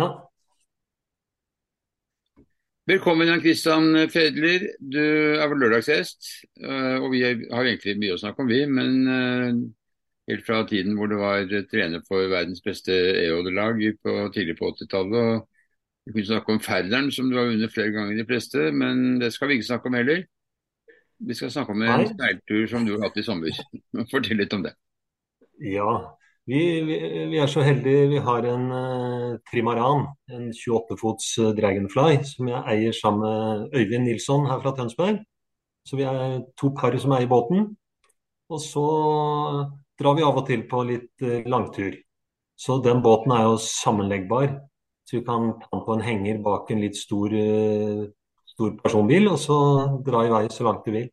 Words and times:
Ja. 0.00 0.08
Velkommen, 2.88 3.28
Jan 3.28 3.42
Kristian 3.44 3.92
Fedler. 4.10 4.64
Du 4.80 4.98
er 5.36 5.46
vår 5.50 5.60
lørdagsgjest. 5.60 6.30
eh, 6.62 6.96
Og 7.02 7.10
vi 7.12 7.20
har 7.22 7.64
egentlig 7.68 7.98
mye 8.00 8.14
å 8.16 8.18
snakke 8.22 8.40
om, 8.42 8.48
vi. 8.50 8.64
Men 8.66 8.96
eh, 9.08 9.52
helt 10.32 10.46
fra 10.46 10.62
tiden 10.66 10.96
hvor 10.96 11.06
du 11.10 11.16
var 11.20 11.44
trener 11.70 12.02
for 12.08 12.26
verdens 12.32 12.62
beste 12.64 12.92
e-holdelag 12.92 13.78
på- 14.02 14.30
tidlig 14.34 14.56
på 14.58 14.72
80-tallet. 14.72 15.14
og 15.14 15.48
Vi 16.06 16.12
kunne 16.12 16.26
snakke 16.32 16.52
om 16.52 16.60
Færderen, 16.60 17.10
som 17.12 17.30
du 17.30 17.36
har 17.36 17.46
vunnet 17.50 17.72
flere 17.72 17.92
ganger 17.92 18.16
de 18.16 18.26
fleste. 18.26 18.72
Men 18.72 19.20
det 19.20 19.32
skal 19.32 19.48
vi 19.48 19.54
ikke 19.60 19.68
snakke 19.70 19.86
om 19.86 19.94
heller. 19.94 20.24
Vi 21.20 21.34
skal 21.34 21.50
snakke 21.50 21.70
om 21.76 21.82
en 21.82 22.06
seiltur 22.16 22.66
som 22.66 22.86
du 22.86 22.96
har 22.96 23.08
hatt 23.10 23.16
i 23.20 23.22
sommer. 23.22 23.50
Fortell 24.10 24.40
litt 24.40 24.54
om 24.56 24.62
det. 24.64 24.72
Ja, 25.60 26.16
vi, 26.50 26.60
vi, 26.82 26.96
vi 27.30 27.38
er 27.38 27.50
så 27.50 27.62
heldige. 27.62 28.08
Vi 28.10 28.20
har 28.26 28.46
en 28.50 28.64
uh, 28.74 29.38
trimaran, 29.50 30.06
en 30.32 30.48
28 30.50 30.96
fots 30.98 31.28
eh, 31.38 31.52
Dragonfly, 31.56 32.22
som 32.26 32.48
jeg 32.50 32.62
eier 32.72 32.96
sammen 32.96 33.22
med 33.22 33.76
Øyvind 33.78 34.08
Nilsson 34.08 34.48
her 34.50 34.58
fra 34.62 34.72
Tønsberg. 34.76 35.20
Så 35.86 35.98
vi 35.98 36.06
er 36.10 36.40
to 36.58 36.72
par 36.76 36.96
som 36.98 37.14
eier 37.14 37.30
båten. 37.30 37.68
Og 38.50 38.62
så 38.62 38.86
drar 40.00 40.16
vi 40.18 40.26
av 40.26 40.40
og 40.42 40.48
til 40.48 40.66
på 40.70 40.82
litt 40.88 41.22
uh, 41.22 41.38
langtur. 41.46 41.94
Så 42.58 42.80
den 42.84 43.02
båten 43.04 43.36
er 43.36 43.46
jo 43.46 43.60
sammenleggbar. 43.62 44.56
Så 45.06 45.20
vi 45.20 45.24
kan 45.26 45.52
ta 45.62 45.70
den 45.70 45.84
på 45.86 45.96
en 45.96 46.06
henger 46.06 46.42
bak 46.44 46.70
en 46.74 46.82
litt 46.82 46.98
stor, 46.98 47.30
uh, 47.30 48.08
stor 48.56 48.74
personbil, 48.82 49.30
og 49.30 49.38
så 49.38 49.60
dra 50.06 50.26
i 50.26 50.34
vei 50.34 50.44
så 50.50 50.66
langt 50.66 50.82
du 50.88 50.96
vil. 50.98 51.06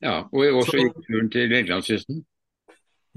Ja, 0.00 0.24
Og 0.32 0.44
i 0.44 0.52
år 0.52 0.68
så 0.68 0.80
gikk 0.80 1.00
turen 1.04 1.32
til 1.32 1.48
Helgelandskysten. 1.52 2.22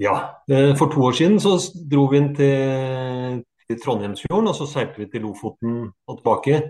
Ja, 0.02 0.42
eh, 0.50 0.74
for 0.74 0.90
to 0.90 1.02
år 1.06 1.14
siden 1.14 1.38
så 1.40 1.54
dro 1.90 2.08
vi 2.10 2.18
inn 2.18 2.32
til, 2.34 3.42
til 3.68 3.80
Trondheimsfjorden, 3.82 4.50
og 4.50 4.56
så 4.58 4.66
seilte 4.66 5.02
vi 5.02 5.08
til 5.10 5.22
Lofoten 5.22 5.92
og 6.08 6.18
tilbake. 6.18 6.62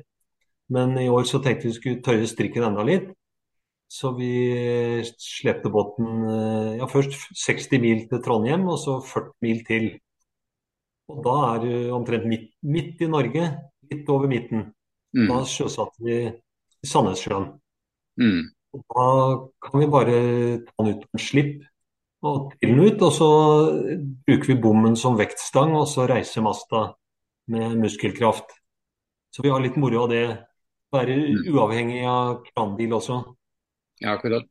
Men 0.74 0.96
i 1.01 1.09
år 1.12 1.24
så 1.29 1.41
tenkte 1.45 1.68
vi 1.68 1.77
skulle 1.77 2.02
tøye 2.04 2.29
strikken 2.29 2.66
enda 2.68 2.84
litt. 2.84 3.12
Så 3.88 4.15
vi 4.16 4.30
slepte 5.21 5.71
båten 5.73 6.24
eh, 6.29 6.71
ja, 6.80 6.88
først 6.90 7.16
60 7.45 7.68
mil 7.80 8.07
til 8.10 8.23
Trondheim, 8.24 8.66
og 8.68 8.80
så 8.82 8.99
40 9.04 9.32
mil 9.45 9.60
til. 9.68 9.90
Og 11.12 11.21
da 11.24 11.34
er 11.52 11.65
du 11.65 11.73
omtrent 11.96 12.27
midt, 12.29 12.49
midt 12.65 13.02
i 13.04 13.10
Norge, 13.12 13.51
litt 13.90 14.09
over 14.12 14.29
midten. 14.29 14.71
Mm. 15.15 15.29
Da 15.30 15.43
sjøsatte 15.49 16.04
vi 16.04 16.16
i 16.24 16.88
Sandnessjøen. 16.88 17.52
Mm. 18.21 18.40
Og 18.74 18.82
Da 18.90 19.06
kan 19.62 19.80
vi 19.80 19.93
bare 19.93 20.16
ta 20.65 20.82
den 20.82 20.96
ut 20.96 21.04
på 21.04 21.15
en 21.15 21.23
slipp 21.23 21.62
og 22.25 22.55
til 22.61 22.73
den 22.73 22.80
ut, 22.87 23.03
og 23.05 23.13
så 23.13 23.29
bruker 24.27 24.51
vi 24.53 24.61
bommen 24.61 24.97
som 24.97 25.19
vektstang, 25.19 25.75
og 25.77 25.87
så 25.91 26.07
reiser 26.11 26.45
masta 26.45 26.87
med 27.53 27.77
muskelkraft. 27.83 28.57
Så 29.35 29.45
vi 29.45 29.53
har 29.53 29.61
litt 29.65 29.77
moro 29.80 30.05
av 30.07 30.11
det. 30.15 30.25
Være 30.95 31.15
Mm. 31.17 31.55
uavhengig 31.55 32.05
av 32.07 32.45
kranbil 32.52 32.93
også. 32.95 33.17
Ja, 34.01 34.15
akkurat. 34.15 34.45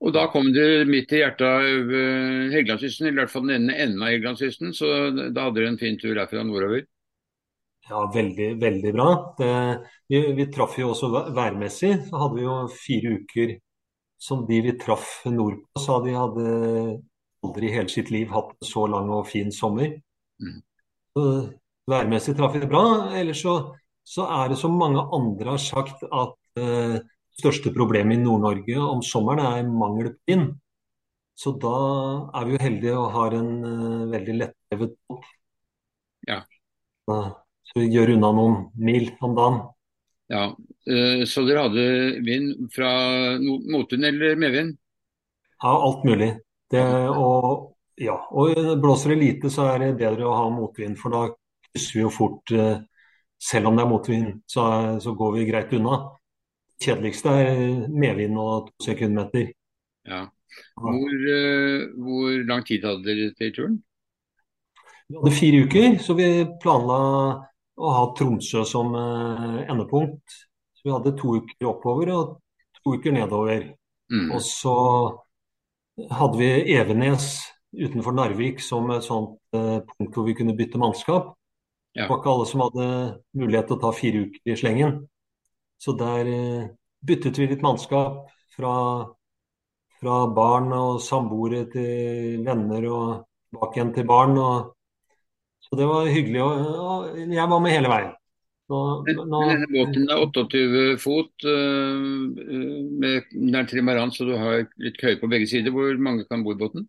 Og 0.00 0.12
da 0.12 0.26
kom 0.32 0.48
du 0.52 0.84
midt 0.88 1.12
i 1.12 1.20
hjertet 1.20 1.44
av 1.46 1.92
eh, 1.94 2.50
Helgelandskysten, 2.54 3.06
i 3.06 3.12
hvert 3.14 3.30
fall 3.30 3.46
den 3.46 3.68
ene 3.68 3.76
enden 3.76 4.02
av 4.02 4.08
Helgelandskysten, 4.10 4.72
så 4.74 4.86
da 5.32 5.44
hadde 5.46 5.60
du 5.60 5.66
en 5.68 5.78
fin 5.78 5.98
tur 6.00 6.16
herfra 6.16 6.42
nordover. 6.42 6.86
Ja, 7.90 8.04
veldig, 8.14 8.48
veldig 8.60 8.92
bra. 8.94 9.08
Det, 9.38 9.50
vi, 10.08 10.20
vi 10.38 10.46
traff 10.52 10.76
jo 10.78 10.90
også 10.92 11.10
værmessig. 11.36 11.92
Så 12.08 12.20
hadde 12.22 12.36
vi 12.38 12.44
jo 12.46 12.56
fire 12.74 13.14
uker 13.20 13.54
som 14.20 14.44
de 14.48 14.60
vi 14.66 14.76
traff 14.78 15.22
nordpå, 15.26 15.80
sa 15.80 15.98
de 16.04 16.12
hadde 16.16 16.48
aldri 17.40 17.70
i 17.70 17.74
hele 17.74 17.88
sitt 17.88 18.10
liv 18.12 18.28
hatt 18.34 18.52
en 18.52 18.68
så 18.68 18.84
lang 18.90 19.08
og 19.16 19.28
fin 19.30 19.48
sommer. 19.54 19.94
Mm. 20.40 20.58
Så 21.16 21.24
værmessig 21.90 22.36
traff 22.36 22.54
vi 22.54 22.60
det 22.62 22.68
bra. 22.70 22.84
Ellers 23.16 23.40
så, 23.42 23.54
så 24.04 24.28
er 24.42 24.52
det 24.52 24.60
som 24.60 24.76
mange 24.76 25.02
andre 25.16 25.54
har 25.54 25.62
sagt, 25.62 26.04
at 26.04 26.60
eh, 26.60 27.00
største 27.40 27.72
problemet 27.72 28.18
i 28.18 28.22
Nord-Norge 28.22 28.76
om 28.84 29.00
sommeren 29.06 29.40
er 29.46 29.70
mangel 29.70 30.12
på 30.14 30.32
vind. 30.34 30.50
Så 31.40 31.54
da 31.56 31.76
er 32.36 32.46
vi 32.46 32.56
jo 32.56 32.60
heldige 32.60 32.96
og 33.00 33.12
har 33.14 33.34
en 33.38 33.52
uh, 33.64 34.08
veldig 34.12 34.34
lettlevet 34.42 34.96
båt. 35.08 35.28
Ja. 36.28 36.42
Så 37.08 37.78
vi 37.80 37.86
gjør 37.94 38.12
unna 38.18 38.32
noen 38.36 38.58
mil 38.76 39.08
om 39.24 39.36
dagen. 39.38 39.62
Ja, 40.30 40.44
eh, 40.86 41.24
Så 41.26 41.42
dere 41.46 41.66
hadde 41.66 41.86
vind 42.26 42.70
fra 42.74 42.90
motvind 43.40 44.06
eller 44.06 44.38
medvind? 44.38 44.76
Ja, 45.62 45.72
alt 45.74 46.04
mulig. 46.06 46.30
Det, 46.70 46.82
og, 47.10 47.74
ja, 47.98 48.14
og 48.30 48.54
blåser 48.80 49.14
det 49.14 49.20
lite, 49.20 49.50
så 49.50 49.66
er 49.72 49.82
det 49.82 49.98
bedre 49.98 50.28
å 50.28 50.36
ha 50.38 50.46
motvind, 50.54 50.96
for 51.00 51.12
da 51.12 51.24
krysser 51.66 51.98
vi 51.98 52.06
jo 52.06 52.14
fort 52.14 52.54
eh, 52.54 52.78
Selv 53.40 53.70
om 53.70 53.76
det 53.78 53.80
er 53.86 53.88
motvind, 53.88 54.32
så, 54.44 54.62
så 55.00 55.14
går 55.16 55.30
vi 55.38 55.46
greit 55.48 55.70
unna. 55.72 55.94
Kjedeligste 56.84 57.32
er 57.32 57.60
medvind 57.88 58.36
og 58.36 58.66
to 58.68 58.84
sekundmeter. 58.84 59.46
Ja. 60.04 60.26
Hvor, 60.76 61.14
eh, 61.32 61.86
hvor 61.96 62.36
lang 62.50 62.66
tid 62.68 62.84
hadde 62.84 63.06
dere 63.06 63.30
til 63.38 63.54
turen? 63.56 63.78
Vi 65.08 65.16
hadde 65.16 65.32
fire 65.38 65.62
uker, 65.64 65.96
så 66.04 66.18
vi 66.20 66.28
planla 66.60 67.00
å 67.80 67.90
ha 67.96 68.04
Tromsø 68.16 68.64
som 68.68 68.94
eh, 68.96 69.58
endepunkt. 69.70 70.38
Så 70.76 70.88
vi 70.88 70.94
hadde 70.94 71.16
to 71.18 71.36
uker 71.40 71.68
oppover 71.68 72.12
og 72.14 72.36
to 72.80 72.96
uker 72.96 73.14
nedover. 73.16 73.66
Mm. 74.12 74.30
Og 74.34 74.42
så 74.44 74.76
hadde 76.10 76.40
vi 76.40 76.50
Evenes 76.74 77.32
utenfor 77.76 78.16
Narvik 78.16 78.62
som 78.64 78.88
et 78.94 79.06
sånt 79.06 79.38
eh, 79.56 79.78
punkt 79.92 80.16
hvor 80.16 80.26
vi 80.26 80.36
kunne 80.38 80.56
bytte 80.58 80.80
mannskap. 80.80 81.34
Ja. 81.94 82.04
Det 82.04 82.10
var 82.10 82.20
ikke 82.20 82.34
alle 82.34 82.48
som 82.48 82.64
hadde 82.64 82.90
mulighet 83.36 83.70
til 83.70 83.76
å 83.76 83.82
ta 83.84 83.94
fire 83.94 84.26
uker 84.26 84.52
i 84.52 84.58
slengen. 84.58 84.98
Så 85.80 85.94
der 85.98 86.28
eh, 86.30 86.68
byttet 87.06 87.40
vi 87.40 87.48
litt 87.50 87.64
mannskap 87.64 88.28
fra, 88.56 88.74
fra 90.00 90.18
barn 90.36 90.72
og 90.76 91.00
samboere 91.04 91.64
til 91.72 92.44
venner 92.46 92.86
og 92.90 93.08
bak 93.56 93.76
igjen 93.76 93.94
til 93.96 94.06
barn. 94.08 94.36
Og, 94.38 94.70
så 95.70 95.78
det 95.78 95.86
var 95.86 96.08
hyggelig. 96.10 96.40
Og, 96.42 96.70
og 96.84 97.20
jeg 97.20 97.50
var 97.52 97.60
med 97.62 97.74
hele 97.76 97.90
veien. 97.92 98.16
Så, 98.70 98.80
nå, 99.02 99.38
denne 99.50 99.66
båten 99.66 100.04
er 100.06 100.20
28 100.22 100.82
fot 101.02 101.46
eh, 101.50 102.02
eh, 102.44 102.80
med 103.02 103.32
nær 103.34 103.66
trimaran, 103.70 104.12
så 104.14 104.28
du 104.28 104.36
har 104.38 104.64
litt 104.78 104.98
køyer 105.00 105.18
på 105.18 105.30
begge 105.30 105.48
sider. 105.50 105.74
Hvor 105.74 105.96
mange 105.98 106.26
kan 106.28 106.44
bo 106.46 106.54
i 106.54 106.58
båten? 106.60 106.86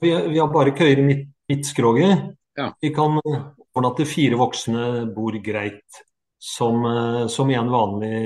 vi, 0.00 0.10
vi 0.32 0.38
har 0.40 0.48
bare 0.52 0.74
køyer 0.76 0.98
i 1.02 1.06
midt, 1.06 1.26
midtskroget. 1.50 2.30
Ja. 2.58 2.70
Vi 2.82 2.90
kan 2.94 3.18
overnatte 3.20 4.06
fire 4.08 4.38
voksne 4.40 4.86
bor 5.14 5.36
greit, 5.44 6.00
som, 6.40 6.82
eh, 6.88 7.26
som 7.30 7.50
i 7.52 7.58
en 7.58 7.70
vanlig 7.72 8.16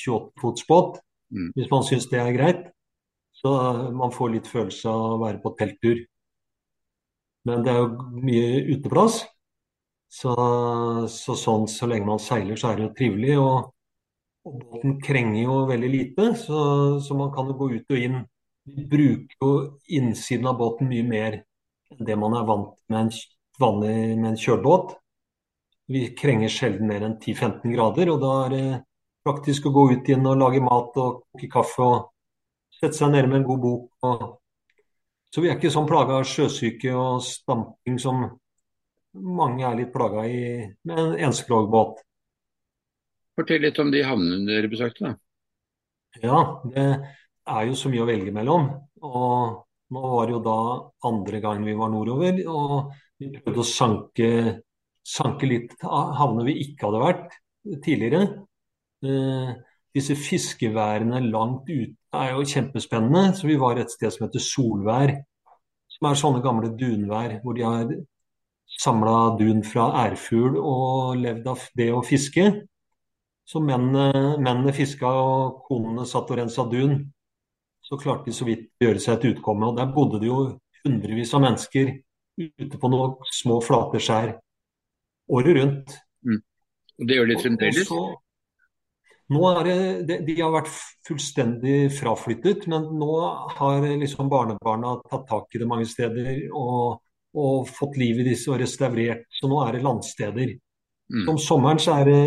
28-fotsbåt, 0.00 1.00
Mm. 1.30 1.52
hvis 1.54 1.68
man 1.70 1.84
syns 1.86 2.08
det 2.10 2.18
er 2.18 2.32
greit. 2.34 2.62
Så 3.38 3.50
man 3.94 4.10
får 4.10 4.32
litt 4.32 4.48
følelse 4.50 4.90
av 4.90 5.12
å 5.12 5.20
være 5.20 5.38
på 5.44 5.52
telttur. 5.54 6.00
Men 7.48 7.64
det 7.64 7.72
er 7.72 7.80
jo 7.80 8.08
mye 8.20 8.62
uteplass. 8.74 9.22
Så, 10.10 10.34
så 11.12 11.36
sånn 11.38 11.68
så 11.70 11.86
lenge 11.86 12.08
man 12.08 12.20
seiler, 12.22 12.58
så 12.58 12.72
er 12.72 12.80
det 12.80 12.88
jo 12.88 12.94
trivelig. 12.98 13.36
Og, 13.40 13.70
og 14.48 14.56
båten 14.64 14.98
krenger 15.04 15.44
jo 15.44 15.58
veldig 15.70 15.90
lite, 15.92 16.30
så, 16.40 16.62
så 17.04 17.18
man 17.18 17.30
kan 17.34 17.50
jo 17.50 17.58
gå 17.60 17.70
ut 17.76 17.94
og 17.94 18.06
inn. 18.08 18.22
Vi 18.70 18.86
bruker 18.90 19.36
jo 19.40 19.52
innsiden 19.96 20.50
av 20.50 20.58
båten 20.60 20.90
mye 20.90 21.06
mer 21.06 21.38
enn 21.90 22.06
det 22.06 22.16
man 22.18 22.36
er 22.38 22.46
vant 22.46 22.74
med 22.92 23.06
en 23.06 23.12
vanlig 23.60 23.94
med 24.18 24.32
en 24.32 24.40
kjølbåt. 24.40 24.94
Vi 25.90 26.04
krenger 26.18 26.52
sjelden 26.52 26.90
mer 26.90 27.02
enn 27.06 27.16
10-15 27.18 27.72
grader, 27.74 28.12
og 28.12 28.20
da 28.22 28.34
er 28.44 28.52
det 28.54 28.66
praktisk 29.26 29.66
å 29.66 29.74
gå 29.74 29.86
ut 29.94 30.08
igjen 30.08 30.28
og 30.28 30.38
lage 30.40 30.62
mat 30.64 30.96
og 31.02 31.24
koke 31.30 31.48
kaffe 31.50 31.86
og 31.86 32.10
sette 32.78 32.96
seg 32.96 33.12
nede 33.12 33.30
med 33.30 33.42
en 33.42 33.48
god 33.48 33.64
bok. 33.64 33.88
Og... 34.06 34.28
Så 35.30 35.42
vi 35.42 35.50
er 35.50 35.58
ikke 35.58 35.70
sånn 35.70 35.88
plaga 35.88 36.18
av 36.18 36.26
sjøsyke 36.26 36.92
og 36.98 37.22
stamping 37.22 37.98
som 38.02 38.24
mange 39.14 39.66
er 39.66 39.76
litt 39.78 39.92
plaga 39.94 40.24
i 40.26 40.42
med 40.86 41.02
en 41.02 41.16
enskroggbåt. 41.28 42.00
Fortell 43.38 43.62
litt 43.62 43.78
om 43.82 43.90
de 43.94 44.02
havnene 44.06 44.46
dere 44.48 44.70
besøkte. 44.70 45.12
da. 45.12 45.14
Ja, 46.18 46.38
det 46.66 46.86
er 47.46 47.68
jo 47.68 47.76
så 47.78 47.90
mye 47.92 48.02
å 48.02 48.08
velge 48.08 48.34
mellom. 48.34 48.66
Og 49.06 49.62
nå 49.94 50.02
var 50.14 50.26
det 50.26 50.34
jo 50.34 50.42
da 50.44 50.58
andre 51.08 51.40
gangen 51.42 51.66
vi 51.66 51.78
var 51.78 51.90
nordover, 51.92 52.42
og 52.50 52.92
vi 53.20 53.30
prøvde 53.38 53.62
å 53.62 53.70
sanke, 53.70 54.28
sanke 55.06 55.48
litt 55.48 55.74
av 55.86 56.14
havner 56.18 56.46
vi 56.50 56.58
ikke 56.66 56.88
hadde 56.88 57.02
vært 57.04 57.38
tidligere. 57.86 58.22
Eh, 59.06 59.54
disse 59.94 60.14
fiskeværene 60.14 61.20
langt 61.30 61.68
ute 61.70 61.96
er 62.14 62.32
jo 62.34 62.46
kjempespennende, 62.46 63.34
så 63.36 63.46
vi 63.46 63.58
var 63.58 63.78
et 63.78 63.90
sted 63.90 64.12
som 64.14 64.26
heter 64.26 64.42
Solvær. 64.42 65.14
Som 65.90 66.08
er 66.08 66.18
sånne 66.18 66.42
gamle 66.44 66.72
dunvær 66.78 67.40
hvor 67.42 67.56
de 67.56 67.64
har 67.66 67.90
samla 68.80 69.36
dun 69.38 69.64
fra 69.66 69.90
ærfugl 70.06 70.56
og 70.58 71.16
levd 71.20 71.48
av 71.50 71.64
det 71.76 71.90
å 71.92 72.02
fiske. 72.06 72.46
Så 73.50 73.60
mennene, 73.62 74.36
mennene 74.38 74.72
fiska 74.74 75.10
og 75.10 75.64
konene 75.66 76.06
satt 76.06 76.30
og 76.30 76.38
rensa 76.38 76.64
dun. 76.70 77.00
Så 77.82 77.98
klarte 77.98 78.30
de 78.30 78.36
så 78.36 78.46
vidt 78.46 78.68
å 78.78 78.86
gjøre 78.86 79.02
seg 79.02 79.16
et 79.16 79.32
utkomme. 79.32 79.72
Og 79.72 79.80
der 79.80 79.90
bodde 79.90 80.20
det 80.22 80.30
jo 80.30 80.44
hundrevis 80.84 81.34
av 81.34 81.42
mennesker 81.44 81.96
ute 82.40 82.78
på 82.80 82.90
noen 82.92 83.18
små 83.34 83.58
flate 83.64 84.00
skjær 84.00 84.36
året 85.34 85.56
rundt. 85.58 85.96
Mm. 86.26 86.40
Og 87.00 87.08
det 87.08 87.18
gjør 87.18 87.30
de 87.30 87.34
Og, 87.34 87.40
og 87.40 87.44
fremdeles? 87.46 87.88
så, 87.88 88.00
nå 89.30 89.42
er 89.52 89.68
det, 89.68 90.16
de, 90.26 90.34
har 90.40 90.50
vært 90.50 90.70
fullstendig 91.06 91.76
fraflyttet, 91.94 92.66
men 92.70 92.88
nå 92.98 93.12
har 93.58 93.86
liksom 94.00 94.30
barnebarna 94.30 94.96
tatt 95.06 95.28
tak 95.28 95.54
i 95.54 95.60
det 95.62 95.68
mange 95.70 95.86
steder 95.86 96.48
og, 96.50 96.98
og 97.38 97.70
fått 97.70 98.00
liv 98.00 98.18
i 98.18 98.26
disse 98.32 98.50
og 98.50 98.58
restaurert. 98.62 99.28
Så 99.30 99.50
nå 99.50 99.60
er 99.62 99.76
det 99.76 99.84
landsteder. 99.86 100.56
Mm. 101.10 101.28
Om 101.30 101.38
sommeren 101.42 101.78
så 101.82 102.00
er 102.00 102.10
det 102.10 102.24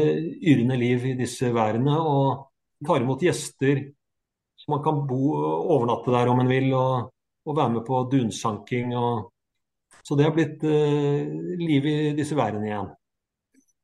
yrende 0.54 0.80
liv 0.80 1.10
i 1.12 1.18
disse 1.20 1.52
værene, 1.56 1.98
og 2.00 2.48
tar 2.88 3.04
imot 3.04 3.24
gjester. 3.24 3.84
Så 4.56 4.72
man 4.72 4.84
kan 4.84 5.04
bo, 5.08 5.36
overnatte 5.76 6.12
der 6.16 6.32
om 6.32 6.40
en 6.40 6.52
vil, 6.52 6.72
og, 6.72 7.12
og 7.44 7.58
være 7.60 7.78
med 7.78 7.88
på 7.88 8.04
dunsanking. 8.12 8.96
Og, 8.96 9.30
så 10.04 10.16
det 10.20 10.28
har 10.28 10.36
blitt 10.36 10.64
eh, 10.68 11.32
liv 11.60 11.88
i 11.88 11.98
disse 12.16 12.36
værene 12.40 12.70
igjen. 12.70 12.92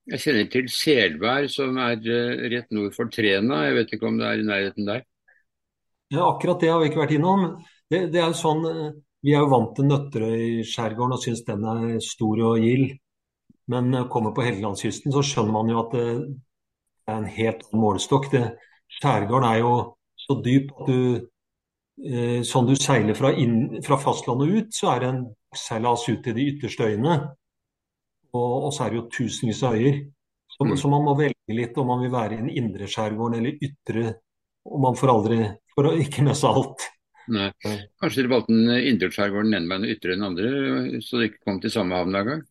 Jeg 0.09 0.21
kjenner 0.23 0.47
til 0.49 0.69
Selvær, 0.73 1.45
som 1.53 1.77
er 1.81 1.99
eh, 2.09 2.47
rett 2.55 2.71
nord 2.73 2.95
for 2.95 3.11
Træna. 3.13 3.65
Jeg 3.67 3.75
vet 3.77 3.91
ikke 3.93 4.07
om 4.09 4.17
det 4.17 4.25
er 4.25 4.41
i 4.41 4.47
nærheten 4.47 4.87
der. 4.87 5.03
Ja, 6.09 6.23
akkurat 6.25 6.63
det 6.63 6.71
har 6.71 6.81
vi 6.81 6.89
ikke 6.89 7.03
vært 7.03 7.13
innom. 7.13 7.45
Det, 7.89 8.07
det 8.13 8.21
er 8.21 8.31
jo 8.31 8.39
sånn, 8.39 8.65
eh, 8.65 8.89
Vi 9.21 9.35
er 9.35 9.43
jo 9.43 9.51
vant 9.51 9.73
til 9.75 9.85
Nøtterøy-skjærgården 9.89 11.13
og 11.13 11.21
syns 11.21 11.43
den 11.45 11.65
er 11.67 11.97
stor 12.01 12.41
og 12.47 12.63
gild. 12.63 12.95
Men 13.69 13.91
når 13.91 14.05
man 14.05 14.11
kommer 14.13 14.33
på 14.33 14.45
Helgelandskysten, 14.47 15.13
så 15.13 15.21
skjønner 15.21 15.53
man 15.53 15.69
jo 15.69 15.81
at 15.83 15.91
det, 15.93 16.05
er 17.09 17.17
en 17.19 17.27
helt 17.35 17.65
annen 17.67 17.83
målestokk. 17.83 18.29
Skjærgården 18.97 19.49
er 19.49 19.59
jo 19.61 19.73
så 20.23 20.39
dyp 20.45 20.71
at 20.77 20.89
du 20.89 21.01
eh, 21.19 22.39
Sånn 22.47 22.69
du 22.69 22.73
seiler 22.79 23.17
fra, 23.17 23.33
inn, 23.35 23.83
fra 23.85 23.99
fastlandet 23.99 24.55
ut, 24.55 24.73
så 24.73 24.95
er 24.95 25.03
det 25.03 25.11
en 25.11 25.21
seilas 25.57 26.07
ut 26.09 26.23
til 26.25 26.37
de 26.37 26.47
ytterste 26.53 26.87
øyene. 26.89 27.19
Og, 28.33 28.69
så 28.73 28.85
er 28.85 28.89
det 28.93 28.99
jo 28.99 29.09
tusenvis 29.09 29.63
av 29.63 29.73
øyer. 29.79 29.99
Så, 30.49 30.65
Mm. 30.65 30.75
så 30.77 30.89
man 30.89 31.03
må 31.05 31.15
velge 31.17 31.55
litt 31.55 31.77
om 31.77 31.87
man 31.87 32.01
vil 32.01 32.11
være 32.11 32.33
i 32.33 32.37
den 32.41 32.49
indre 32.49 32.85
skjærgården 32.85 33.37
eller 33.37 33.57
ytre. 33.63 34.15
Og 34.65 34.79
man 34.81 34.95
får 34.95 35.09
aldri 35.13 35.37
For 35.75 35.83
å 35.87 35.93
ikke 35.97 36.23
messe 36.25 36.43
alt. 36.47 36.81
Nei. 37.29 37.51
Ja. 37.63 37.75
Kanskje 38.01 38.23
dere 38.23 38.31
valgte 38.33 38.47
den 38.51 38.69
indre 38.89 39.07
skjærgården 39.13 39.51
den 39.53 39.63
ene 39.63 39.69
veien 39.69 39.85
og 39.85 39.93
ytre 39.95 40.15
den 40.15 40.23
andre, 40.27 40.49
så 41.01 41.17
dere 41.17 41.29
ikke 41.29 41.43
kom 41.45 41.59
til 41.61 41.71
samme 41.71 41.95
havn 41.95 42.11
hver 42.11 42.25
gang? 42.27 42.41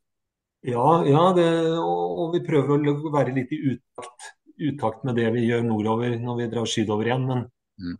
Ja, 0.64 1.04
ja 1.04 1.32
det, 1.36 1.48
og, 1.78 2.18
og 2.22 2.32
vi 2.34 2.40
prøver 2.46 2.78
å 2.88 3.12
være 3.12 3.34
litt 3.34 3.52
i 3.52 3.58
utakt, 3.74 4.30
utakt 4.58 5.04
med 5.04 5.16
det 5.16 5.28
vi 5.34 5.44
gjør 5.50 5.66
nordover 5.66 6.16
når 6.18 6.36
vi 6.40 6.46
drar 6.54 6.64
sydover 6.66 7.04
igjen. 7.10 7.26
Men 7.26 7.44
Mm. 7.78 7.96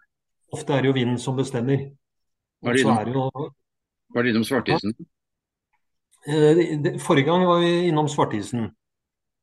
ofte 0.52 0.70
er 0.74 0.82
det 0.82 0.88
jo 0.88 0.92
vinden 0.96 1.18
som 1.18 1.36
bestemmer. 1.36 1.90
Var 2.62 2.72
det 2.72 2.80
innom, 2.80 3.04
det 3.04 3.12
jo 3.14 3.50
var 4.14 4.22
det 4.22 4.30
innom 4.32 4.44
Svartisen? 4.48 4.94
det- 4.96 5.06
Forrige 7.00 7.28
gang 7.30 7.46
var 7.48 7.62
vi 7.62 7.88
innom 7.88 8.08
Svartisen. 8.10 8.68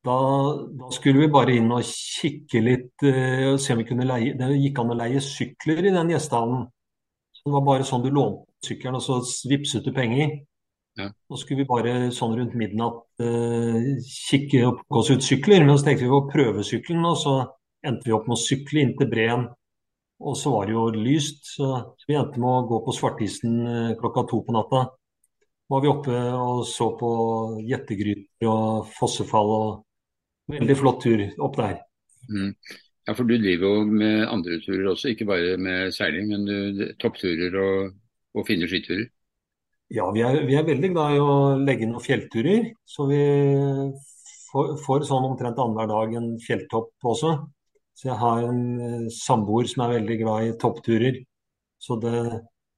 Da, 0.06 0.16
da 0.70 0.92
skulle 0.94 1.24
vi 1.24 1.34
bare 1.34 1.56
inn 1.58 1.72
og 1.74 1.86
kikke 1.88 2.62
litt 2.62 3.06
eh, 3.10 3.48
og 3.50 3.62
se 3.62 3.74
om 3.74 3.80
vi 3.82 3.88
kunne 3.90 4.06
leie 4.06 4.36
Det 4.38 4.52
gikk 4.54 4.84
an 4.84 4.94
å 4.94 4.98
leie 5.00 5.22
sykler 5.24 5.82
i 5.82 5.94
den 5.96 6.12
gjestehavnen. 6.14 6.68
Det 7.46 7.54
var 7.54 7.64
bare 7.66 7.86
sånn 7.86 8.04
du 8.06 8.12
lånte 8.14 8.46
sykkelen, 8.66 8.98
og 9.00 9.04
så 9.06 9.50
vippset 9.50 9.86
du 9.86 9.92
penger. 9.94 10.32
Ja. 10.98 11.10
Så 11.30 11.42
skulle 11.42 11.64
vi 11.64 11.70
bare 11.70 12.10
sånn 12.16 12.34
rundt 12.38 12.56
midnatt 12.58 13.22
eh, 13.22 13.92
kikke 14.06 14.64
og 14.70 14.80
plukke 14.80 15.02
oss 15.02 15.12
ut 15.12 15.26
sykler. 15.26 15.66
Men 15.66 15.78
så 15.78 15.90
tenkte 15.90 16.06
vi 16.06 16.14
på 16.14 16.24
prøvesykkelen, 16.32 17.06
og 17.06 17.18
så 17.22 17.36
endte 17.86 18.10
vi 18.10 18.16
opp 18.16 18.30
med 18.30 18.38
å 18.38 18.42
sykle 18.42 18.82
inn 18.82 18.96
til 18.98 19.10
Breen. 19.12 19.46
Og 20.26 20.38
så 20.40 20.54
var 20.54 20.66
det 20.66 20.78
jo 20.78 20.86
lyst, 20.96 21.44
så 21.58 21.72
vi 22.08 22.16
endte 22.18 22.42
med 22.42 22.50
å 22.50 22.66
gå 22.70 22.82
på 22.86 22.96
Svartisen 22.96 23.58
eh, 23.68 23.96
klokka 24.00 24.26
to 24.30 24.42
på 24.46 24.56
natta. 24.56 24.86
Var 25.72 25.82
vi 25.82 25.90
oppe 25.90 26.16
og 26.38 26.64
så 26.70 26.92
på 27.00 27.12
gjettegryter 27.66 28.50
og 28.50 28.90
fossefall 28.96 29.54
og 29.56 29.70
veldig 30.54 30.78
flott 30.78 31.02
tur 31.06 31.24
opp 31.42 31.58
der. 31.58 31.80
Mm. 32.30 32.52
Ja, 33.06 33.14
for 33.14 33.28
du 33.30 33.36
driver 33.38 33.70
jo 33.70 33.86
med 33.86 34.24
andre 34.26 34.60
turer 34.66 34.88
også, 34.92 35.12
ikke 35.14 35.28
bare 35.30 35.58
med 35.62 35.94
seiling, 35.94 36.32
men 36.32 36.46
du, 36.50 36.86
toppturer 37.02 37.58
og, 37.62 37.92
og 38.34 38.48
fine 38.48 38.70
skiturer. 38.70 39.06
Ja, 39.94 40.08
vi 40.14 40.24
er, 40.26 40.40
vi 40.48 40.56
er 40.58 40.66
veldig 40.66 40.90
glad 40.96 41.14
i 41.14 41.22
å 41.22 41.34
legge 41.62 41.86
noen 41.86 42.02
fjellturer. 42.02 42.72
Så 42.90 43.06
vi 43.10 43.20
får, 44.50 44.72
får 44.82 45.06
sånn 45.06 45.28
omtrent 45.28 45.62
annenhver 45.62 45.92
dag 45.92 46.16
en 46.18 46.32
fjelltopp 46.42 47.12
også. 47.14 47.36
Så 47.96 48.10
jeg 48.10 48.18
har 48.20 48.48
en 48.48 48.64
eh, 48.82 49.06
samboer 49.14 49.70
som 49.70 49.86
er 49.86 50.00
veldig 50.00 50.18
glad 50.24 50.48
i 50.48 50.56
toppturer. 50.60 51.22
Så, 51.78 52.00
det, 52.02 52.16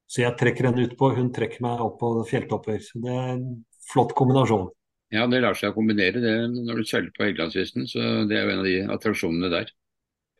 så 0.08 0.24
jeg 0.24 0.38
trekker 0.40 0.70
henne 0.70 0.86
utpå, 0.88 1.12
hun 1.18 1.32
trekker 1.36 1.64
meg 1.66 1.82
opp 1.84 1.98
på 2.00 2.12
fjelltopper. 2.30 2.80
Så 2.84 3.02
det 3.04 3.12
er 3.12 3.34
en 3.34 3.48
flott 3.92 4.14
kombinasjon. 4.16 4.70
Ja, 5.12 5.26
det 5.32 5.42
lar 5.44 5.56
seg 5.56 5.76
kombinere 5.76 6.20
det 6.24 6.36
når 6.52 6.82
du 6.82 6.88
seiler 6.88 7.12
på 7.16 7.26
Helgelandskysten, 7.26 7.86
så 7.88 8.04
det 8.28 8.38
er 8.40 8.48
jo 8.48 8.54
en 8.54 8.64
av 8.64 8.68
de 8.68 8.78
attraksjonene 8.96 9.52
der. 9.52 9.70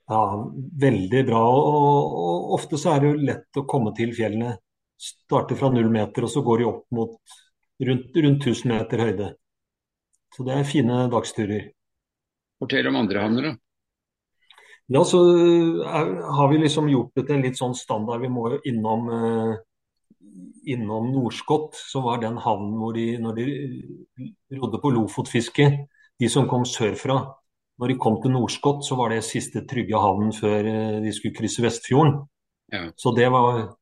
Ja, 0.08 0.22
veldig 0.84 1.24
bra. 1.28 1.42
Og, 1.52 2.16
og 2.24 2.56
ofte 2.58 2.80
så 2.80 2.96
er 2.96 3.04
det 3.04 3.12
jo 3.12 3.28
lett 3.30 3.60
å 3.60 3.66
komme 3.68 3.94
til 3.96 4.16
fjellene. 4.16 4.56
Starter 4.98 5.60
fra 5.60 5.70
null 5.72 5.92
meter, 5.94 6.26
og 6.26 6.32
så 6.32 6.44
går 6.44 6.64
de 6.64 6.68
opp 6.72 6.84
mot 6.96 7.38
rundt, 7.88 8.16
rundt 8.16 8.48
1000 8.48 8.72
meter 8.72 9.04
høyde. 9.04 9.32
Så 10.36 10.48
det 10.48 10.56
er 10.56 10.68
fine 10.68 11.04
dagsturer. 11.12 11.70
Fortell 12.58 12.88
om 12.90 13.00
andre 13.00 13.24
havner, 13.24 13.50
da. 13.52 13.67
Ja, 14.90 15.02
så 15.04 15.20
er, 15.84 16.12
har 16.38 16.48
vi 16.52 16.58
liksom 16.62 16.88
gjort 16.90 17.12
det 17.18 17.26
til 17.28 17.36
en 17.36 17.44
litt 17.44 17.58
sånn 17.60 17.76
standard. 17.76 18.22
Vi 18.24 18.30
må 18.32 18.46
jo 18.54 18.60
innom, 18.70 19.10
eh, 19.12 19.58
innom 20.72 21.10
Norskott, 21.12 21.76
som 21.76 22.06
var 22.08 22.22
den 22.24 22.38
havnen 22.44 22.78
hvor 22.80 22.94
de, 22.96 23.18
når 23.20 23.36
de 23.36 23.48
rodde 24.62 24.80
på 24.84 24.92
lofotfiske, 24.96 25.68
de 26.20 26.30
som 26.32 26.48
kom 26.50 26.64
sørfra. 26.68 27.20
Når 27.78 27.92
de 27.92 27.98
kom 28.02 28.16
til 28.24 28.32
Norskott, 28.34 28.82
så 28.88 28.96
var 28.98 29.12
det 29.14 29.22
siste 29.28 29.62
trygge 29.70 30.00
havnen 30.02 30.32
før 30.34 30.66
eh, 30.72 31.00
de 31.04 31.12
skulle 31.14 31.36
krysse 31.38 31.62
Vestfjorden. 31.66 32.24
Ja. 32.74 32.88
Så 33.00 33.14
det 33.16 33.30
var 33.32 33.76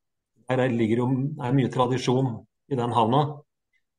Der 0.48 0.60
er- 0.62 0.70
ligger 0.70 0.96
jo 0.98 1.06
er 1.42 1.52
mye 1.52 1.68
tradisjon 1.74 2.46
i 2.70 2.76
den 2.76 2.92
havna. 2.94 3.40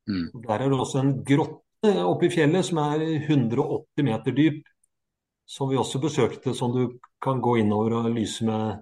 Mm. 0.08 0.30
Der 0.48 0.54
er 0.62 0.70
det 0.70 0.80
også 0.80 1.00
en 1.02 1.24
grotte 1.26 1.92
oppe 2.08 2.24
i 2.26 2.30
fjellet 2.30 2.64
som 2.64 2.78
er 2.78 3.00
180 3.28 4.04
meter 4.04 4.32
dyp, 4.32 4.64
som 5.48 5.70
vi 5.72 5.80
også 5.80 6.02
besøkte, 6.04 6.54
som 6.54 6.74
du 6.76 6.98
kan 7.24 7.40
gå 7.42 7.58
innover 7.62 8.02
og 8.02 8.10
lyse 8.12 8.46
med 8.46 8.82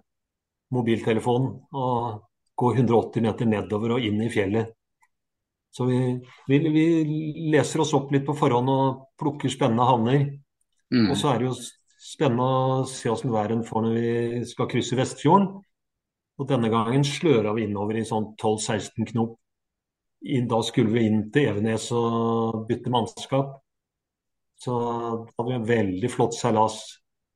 mobiltelefonen. 0.74 1.52
Og 1.78 2.24
gå 2.56 2.72
180 2.74 3.22
meter 3.22 3.50
nedover 3.50 3.98
og 3.98 4.06
inn 4.08 4.22
i 4.24 4.32
fjellet. 4.32 4.72
Så 5.76 5.86
vi, 5.90 5.98
vi, 6.48 6.60
vi 6.72 6.86
leser 7.52 7.84
oss 7.84 7.92
opp 7.98 8.14
litt 8.16 8.24
på 8.28 8.36
forhånd 8.38 8.72
og 8.72 9.02
plukker 9.20 9.52
spennende 9.52 9.88
havner. 9.90 10.22
Mm. 10.94 11.10
Og 11.10 11.18
så 11.20 11.34
er 11.34 11.42
det 11.42 11.50
jo 11.50 11.56
spennende 12.06 12.46
å 12.46 12.86
se 12.88 13.12
åssen 13.12 13.34
været 13.34 13.66
får 13.68 13.84
når 13.84 13.98
vi 14.00 14.44
skal 14.48 14.70
krysse 14.72 14.96
Vestfjorden. 14.96 15.50
Og 16.40 16.48
denne 16.48 16.72
gangen 16.72 17.04
sløra 17.08 17.54
vi 17.56 17.68
innover 17.68 18.00
i 18.00 18.08
sånn 18.08 18.32
12-16 18.40 19.12
knop. 19.12 19.36
Da 20.50 20.62
skulle 20.66 20.96
vi 20.96 21.06
inn 21.10 21.28
til 21.32 21.52
Evenes 21.52 21.90
og 21.96 22.64
bytte 22.70 22.92
mannskap. 22.92 23.60
Så 24.66 24.76
da 24.82 25.44
hadde 25.44 25.50
vi 25.52 25.58
en 25.60 25.70
veldig 25.70 26.10
flott 26.10 26.34
seilas 26.34 26.80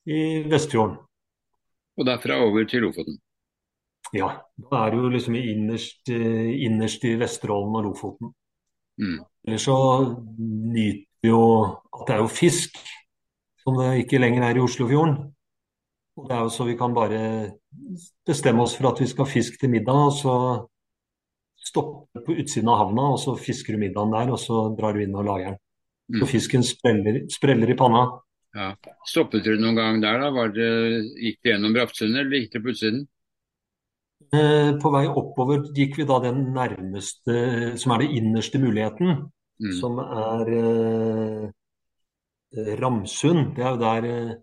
i 0.09 0.41
Vestfjorden. 0.49 0.97
Og 1.99 2.07
derfra 2.07 2.39
over 2.41 2.65
til 2.65 2.87
Lofoten. 2.87 3.19
Ja, 4.15 4.29
da 4.71 4.85
er 4.85 4.95
du 4.95 5.03
jo 5.03 5.11
liksom 5.13 5.35
innerst, 5.37 6.09
eh, 6.09 6.49
innerst 6.65 7.03
i 7.05 7.13
Vesterålen 7.19 7.75
og 7.77 7.83
Lofoten. 7.85 8.31
Mm. 8.97 9.19
Ellers 9.45 9.67
så 9.67 9.75
nyter 10.17 11.05
vi 11.21 11.29
jo 11.29 11.43
at 11.93 12.07
det 12.07 12.15
er 12.15 12.23
jo 12.23 12.31
fisk, 12.31 12.79
som 13.61 13.77
det 13.77 14.05
ikke 14.05 14.21
lenger 14.23 14.47
er 14.47 14.57
i 14.57 14.63
Oslofjorden. 14.63 15.19
Og 16.17 16.27
det 16.27 16.35
er 16.35 16.41
jo 16.41 16.49
så 16.49 16.65
vi 16.65 16.77
kan 16.79 16.95
bare 16.95 17.21
bestemme 18.25 18.63
oss 18.63 18.75
for 18.75 18.89
at 18.89 18.99
vi 18.99 19.07
skal 19.07 19.25
ha 19.25 19.31
fisk 19.31 19.59
til 19.59 19.69
middag, 19.69 20.09
og 20.09 20.13
så 20.17 20.35
stoppe 21.69 22.23
på 22.25 22.39
utsiden 22.41 22.71
av 22.71 22.81
havna, 22.81 23.11
og 23.13 23.19
så 23.21 23.37
fisker 23.37 23.75
du 23.75 23.83
middagen 23.83 24.15
der, 24.15 24.31
og 24.33 24.39
så 24.41 24.69
drar 24.79 24.95
du 24.95 25.03
inn 25.03 25.15
og 25.15 25.27
lager 25.27 25.53
den. 25.53 25.61
Så 26.09 26.23
Mm. 26.25 26.27
fisken 26.27 26.63
spreller, 26.63 27.19
spreller 27.29 27.69
i 27.69 27.75
panna. 27.77 28.19
Ja. 28.55 28.75
Stoppet 29.05 29.43
dere 29.45 29.59
noen 29.61 29.75
gang 29.77 30.01
der, 30.01 30.19
da? 30.19 30.29
Var 30.31 30.47
det, 30.55 30.69
gikk 31.21 31.37
det 31.43 31.51
gjennom 31.53 31.73
Brattsundet, 31.75 32.25
eller 32.25 32.39
gikk 32.39 32.51
det 32.53 32.63
på 32.63 32.69
utsiden? 32.73 33.07
Eh, 34.33 34.71
På 34.81 34.89
vei 34.91 35.05
oppover 35.07 35.61
gikk 35.75 35.97
vi 35.97 36.05
da 36.05 36.19
den 36.19 36.53
nærmeste, 36.53 37.77
som 37.77 37.91
er 37.93 37.99
den 37.99 38.17
innerste 38.17 38.57
muligheten, 38.59 39.29
Mm. 39.61 39.73
som 39.79 39.99
er 39.99 40.49
eh, 42.55 42.75
Ramsund. 42.81 43.55
Det 43.55 43.63
er 43.63 43.69
jo 43.75 43.77
der 43.77 44.03
eh, 44.09 44.35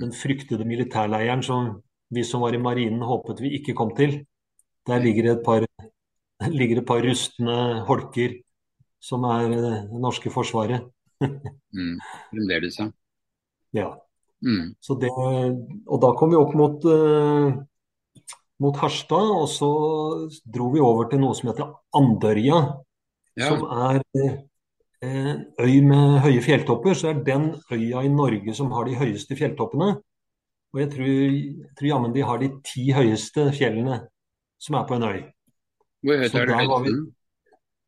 den 0.00 0.12
fryktede 0.12 0.64
militærleiren 0.64 1.42
som 1.42 1.82
vi 2.10 2.22
som 2.24 2.40
var 2.40 2.54
i 2.54 2.58
marinen 2.62 3.02
håpet 3.02 3.40
vi 3.42 3.58
ikke 3.58 3.74
kom 3.74 3.94
til. 3.96 4.24
Der 4.86 4.98
ligger 5.00 5.22
det 5.22 5.32
et 5.38 5.44
par, 5.44 5.66
ligger 6.50 6.78
et 6.80 6.86
par 6.86 7.02
rustne 7.02 7.84
holker 7.86 8.40
som 9.00 9.24
er 9.24 9.50
eh, 9.52 9.82
det 9.92 10.00
norske 10.00 10.30
forsvaret. 10.30 10.90
Mm. 11.74 11.96
Fremdeles, 12.30 12.76
ja. 12.78 12.84
Ja. 13.74 13.88
Mm. 14.46 14.74
Så 14.78 14.94
det, 15.02 15.08
og 15.10 15.98
da 16.04 16.12
kom 16.14 16.30
vi 16.30 16.38
opp 16.38 16.52
mot, 16.54 16.84
uh, 16.86 18.28
mot 18.62 18.78
Harstad, 18.78 19.30
og 19.40 19.48
så 19.50 19.70
dro 20.46 20.68
vi 20.70 20.82
over 20.84 21.08
til 21.10 21.18
noe 21.24 21.34
som 21.34 21.50
heter 21.50 21.72
Andørja. 21.98 22.60
Ja. 23.34 23.48
Som 23.48 23.64
er 23.66 24.04
en 25.02 25.42
øy 25.58 25.80
med 25.82 26.20
høye 26.24 26.42
fjelltopper, 26.44 26.94
så 26.94 27.10
er 27.10 27.24
den 27.26 27.50
øya 27.72 28.04
i 28.06 28.12
Norge 28.12 28.54
som 28.54 28.70
har 28.72 28.86
de 28.86 28.94
høyeste 29.00 29.36
fjelltoppene. 29.36 29.96
Og 30.74 30.80
jeg 30.80 30.90
tror, 30.94 31.10
jeg 31.10 31.74
tror 31.78 31.88
jammen 31.88 32.14
de 32.14 32.22
har 32.26 32.38
de 32.38 32.50
ti 32.66 32.88
høyeste 32.94 33.50
fjellene 33.54 34.00
som 34.62 34.78
er 34.78 34.86
på 34.88 34.96
en 34.98 35.08
øy. 35.10 35.20
Hvor 36.04 36.22
høyt 36.22 36.38
er 36.38 36.50
det 36.50 36.80
vi? 36.86 36.94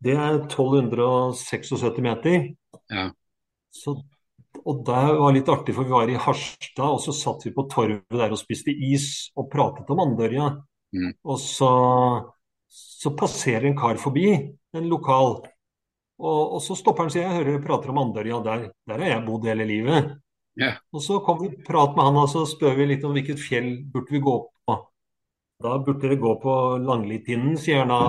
Det 0.06 0.12
er 0.12 0.42
1276 0.44 2.02
meter. 2.04 2.50
Ja. 2.90 3.08
Så, 3.76 3.96
og 4.62 4.84
det 4.86 5.02
var 5.20 5.34
litt 5.36 5.50
artig, 5.52 5.74
for 5.76 5.86
vi 5.86 5.94
var 5.94 6.12
i 6.12 6.20
Harstad, 6.20 6.86
og 6.86 7.02
så 7.04 7.14
satt 7.14 7.44
vi 7.46 7.54
på 7.54 7.66
torvet 7.72 8.18
der 8.20 8.32
og 8.34 8.40
spiste 8.40 8.72
is 8.72 9.28
og 9.36 9.50
pratet 9.52 9.90
om 9.92 10.02
Andørja. 10.06 10.50
Mm. 10.96 11.12
Og 11.26 11.40
så, 11.42 11.70
så 12.70 13.12
passerer 13.18 13.68
en 13.68 13.78
kar 13.78 14.00
forbi, 14.00 14.30
en 14.76 14.88
lokal. 14.90 15.38
Og, 16.16 16.56
og 16.56 16.62
så 16.64 16.76
stopper 16.78 17.04
han 17.04 17.10
og 17.10 17.14
sier 17.14 17.26
jeg 17.26 17.36
hører 17.36 17.50
dere 17.52 17.64
prater 17.66 17.92
om 17.92 18.00
Andørja, 18.00 18.40
der, 18.44 18.68
der 18.88 19.04
har 19.04 19.12
jeg 19.12 19.26
bodd 19.26 19.48
hele 19.50 19.68
livet. 19.68 20.14
Yeah. 20.56 20.78
Og 20.92 21.02
så 21.04 21.18
kom 21.20 21.42
vi 21.42 21.50
prat 21.66 21.96
med 21.96 22.06
han, 22.08 22.18
og 22.22 22.30
så 22.32 22.46
spør 22.48 22.78
vi 22.78 22.88
litt 22.88 23.04
om 23.04 23.12
hvilket 23.16 23.40
fjell 23.42 23.70
burde 23.92 24.14
vi 24.14 24.22
gå 24.24 24.36
på. 24.40 24.76
Da 25.62 25.76
burde 25.84 26.00
dere 26.04 26.20
gå 26.20 26.32
på 26.40 26.54
Langlitinden, 26.84 27.56
sier 27.60 27.84
han 27.84 27.92
da. 27.92 28.00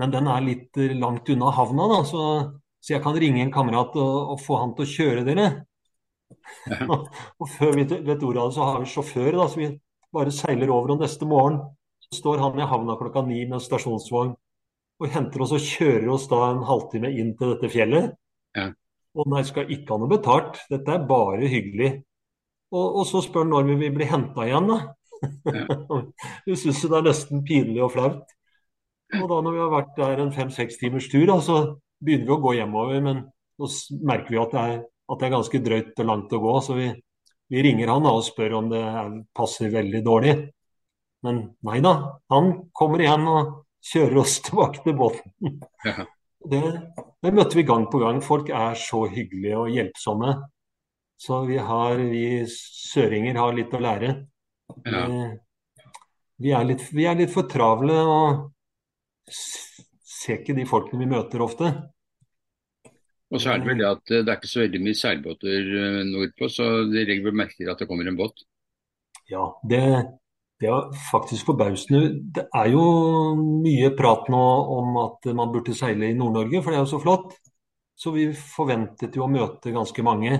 men 0.00 0.12
den 0.12 0.28
er 0.28 0.44
litt 0.44 0.76
eh, 0.80 0.92
langt 0.96 1.28
unna 1.32 1.52
havna, 1.56 1.88
da, 1.92 1.98
så, 2.04 2.22
så 2.86 2.94
jeg 2.94 3.02
kan 3.02 3.16
ringe 3.18 3.42
en 3.42 3.50
kamerat 3.50 3.96
og, 3.98 4.16
og 4.36 4.38
få 4.38 4.60
han 4.60 4.76
til 4.76 4.86
å 4.86 4.92
kjøre 4.92 5.24
dere. 5.26 5.46
Ja. 6.70 6.86
og 6.86 7.48
før 7.50 7.74
vi 7.74 7.84
vet 7.90 8.22
ordet 8.22 8.42
av 8.42 8.50
det, 8.50 8.54
så 8.54 8.66
har 8.68 8.78
vi 8.82 8.90
sjåfør, 8.90 9.30
da, 9.34 9.46
så 9.50 9.58
vi 9.58 9.70
bare 10.14 10.34
seiler 10.34 10.70
over. 10.70 10.94
Og 10.94 11.02
neste 11.02 11.26
morgen 11.26 11.58
så 12.06 12.20
står 12.20 12.44
han 12.44 12.60
i 12.60 12.68
havna 12.70 12.94
klokka 13.00 13.24
ni 13.26 13.40
med 13.50 13.64
stasjonsvogn 13.64 14.36
og 14.96 15.12
henter 15.12 15.42
oss 15.44 15.54
og 15.56 15.64
kjører 15.64 16.06
oss 16.14 16.28
da 16.30 16.38
en 16.46 16.62
halvtime 16.68 17.10
inn 17.18 17.34
til 17.36 17.52
dette 17.52 17.70
fjellet. 17.72 18.14
Ja. 18.56 18.70
Og 19.16 19.26
nei, 19.32 19.42
skal 19.48 19.72
ikke 19.72 19.96
ha 19.96 20.00
noe 20.00 20.12
betalt. 20.12 20.60
Dette 20.70 20.94
er 20.94 21.08
bare 21.08 21.50
hyggelig. 21.50 21.90
Og, 22.70 23.00
og 23.00 23.04
så 23.08 23.22
spør 23.24 23.44
han 23.44 23.52
når 23.54 23.66
vi 23.72 23.76
vil 23.82 23.98
bli 23.98 24.08
henta 24.08 24.46
igjen, 24.46 24.70
da. 24.70 24.78
Ja. 25.48 25.66
Vi 26.46 26.54
syns 26.60 26.82
det 26.84 26.92
er 26.92 27.06
nesten 27.06 27.42
pinlig 27.46 27.80
og 27.82 27.94
flaut. 27.94 28.34
Og 29.16 29.26
da 29.30 29.38
når 29.40 29.54
vi 29.54 29.60
har 29.62 29.70
vært 29.72 29.92
der 29.96 30.20
en 30.20 30.32
fem-seks 30.34 30.76
timers 30.80 31.06
tur, 31.08 31.24
da, 31.30 31.38
så 31.40 31.56
begynner 32.02 32.28
vi 32.28 32.34
å 32.34 32.42
gå 32.42 32.54
hjemover. 32.58 33.02
Men 33.04 33.22
nå 33.60 33.70
merker 34.08 34.34
vi 34.34 34.40
at 34.42 34.54
det 34.54 34.64
er, 34.64 34.80
at 35.06 35.20
det 35.20 35.28
er 35.28 35.36
ganske 35.36 35.62
drøyt 35.68 36.02
og 36.02 36.10
langt 36.10 36.34
å 36.34 36.42
gå, 36.42 36.56
så 36.66 36.76
vi, 36.78 36.90
vi 37.52 37.62
ringer 37.64 37.92
han 37.94 38.08
og 38.10 38.24
spør 38.26 38.58
om 38.60 38.72
det 38.72 38.82
er, 38.82 39.14
passer 39.36 39.72
veldig 39.74 40.02
dårlig. 40.06 40.34
Men 41.26 41.40
nei 41.66 41.78
da, 41.84 41.94
han 42.32 42.52
kommer 42.76 43.02
igjen 43.02 43.24
og 43.30 43.54
kjører 43.92 44.20
oss 44.22 44.38
tilbake 44.46 44.84
til 44.84 44.98
båten. 44.98 45.56
Ja. 45.86 46.06
Det, 46.46 46.60
det 47.24 47.32
møtte 47.34 47.58
vi 47.58 47.66
gang 47.66 47.88
på 47.90 47.98
gang. 48.02 48.20
Folk 48.22 48.52
er 48.54 48.76
så 48.78 49.06
hyggelige 49.10 49.58
og 49.58 49.72
hjelpsomme. 49.74 50.36
Så 51.16 51.40
vi 51.48 51.56
har, 51.56 51.96
vi 51.96 52.44
søringer 52.52 53.38
har 53.40 53.54
litt 53.56 53.72
å 53.74 53.80
lære. 53.80 54.12
Ja. 54.84 55.06
Vi, 55.08 55.22
vi, 56.44 56.52
er 56.52 56.68
litt, 56.68 56.84
vi 56.92 57.06
er 57.08 57.16
litt 57.18 57.32
for 57.32 57.48
travle 57.50 57.96
og 58.04 58.44
ser 60.16 60.40
ikke 60.40 60.56
de 60.56 60.66
folkene 60.68 61.02
vi 61.04 61.10
møter 61.10 61.44
ofte. 61.44 61.70
Og 63.32 63.42
så 63.42 63.52
er 63.52 63.62
det 63.62 63.68
vel 63.68 63.80
det 63.80 63.88
at 63.88 64.12
eh, 64.12 64.22
det 64.22 64.30
er 64.30 64.38
ikke 64.38 64.52
så 64.52 64.62
veldig 64.62 64.82
mye 64.84 64.98
seilbåter 64.98 65.72
eh, 65.80 66.02
nordpå, 66.06 66.50
så 66.52 66.68
de 66.86 67.02
legger 67.02 67.24
vel 67.26 67.40
merke 67.40 67.58
til 67.58 67.72
at 67.72 67.82
det 67.82 67.88
kommer 67.90 68.06
en 68.06 68.18
båt. 68.18 68.44
Ja, 69.26 69.48
det, 69.66 69.82
det 70.62 70.70
er 70.70 70.92
faktisk 71.10 71.50
forbausende. 71.50 72.12
Det 72.36 72.46
er 72.54 72.70
jo 72.70 72.84
mye 73.40 73.90
prat 73.98 74.30
nå 74.32 74.44
om 74.76 75.00
at 75.02 75.26
man 75.34 75.50
burde 75.54 75.74
seile 75.74 76.12
i 76.12 76.18
Nord-Norge, 76.18 76.62
for 76.62 76.70
det 76.70 76.78
er 76.78 76.86
jo 76.86 76.92
så 76.94 77.02
flott. 77.02 77.34
Så 77.96 78.12
vi 78.14 78.28
forventet 78.36 79.16
jo 79.16 79.24
å 79.24 79.32
møte 79.32 79.74
ganske 79.74 80.04
mange. 80.06 80.38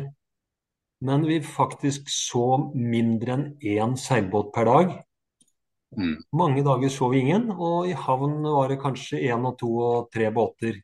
Men 1.04 1.26
vi 1.28 1.40
faktisk 1.44 2.06
så 2.12 2.70
mindre 2.72 3.34
enn 3.34 3.46
én 3.60 3.96
seilbåt 4.00 4.52
per 4.54 4.68
dag. 4.70 4.94
Mm. 5.96 6.16
Mange 6.36 6.62
dager 6.64 6.92
så 6.92 7.08
vi 7.12 7.22
ingen, 7.24 7.50
og 7.52 7.88
i 7.88 7.94
havn 7.96 8.42
var 8.44 8.68
det 8.68 8.80
kanskje 8.82 9.22
én 9.30 9.46
og 9.48 9.56
to 9.60 9.70
og 9.80 10.08
tre 10.12 10.30
båter. 10.34 10.80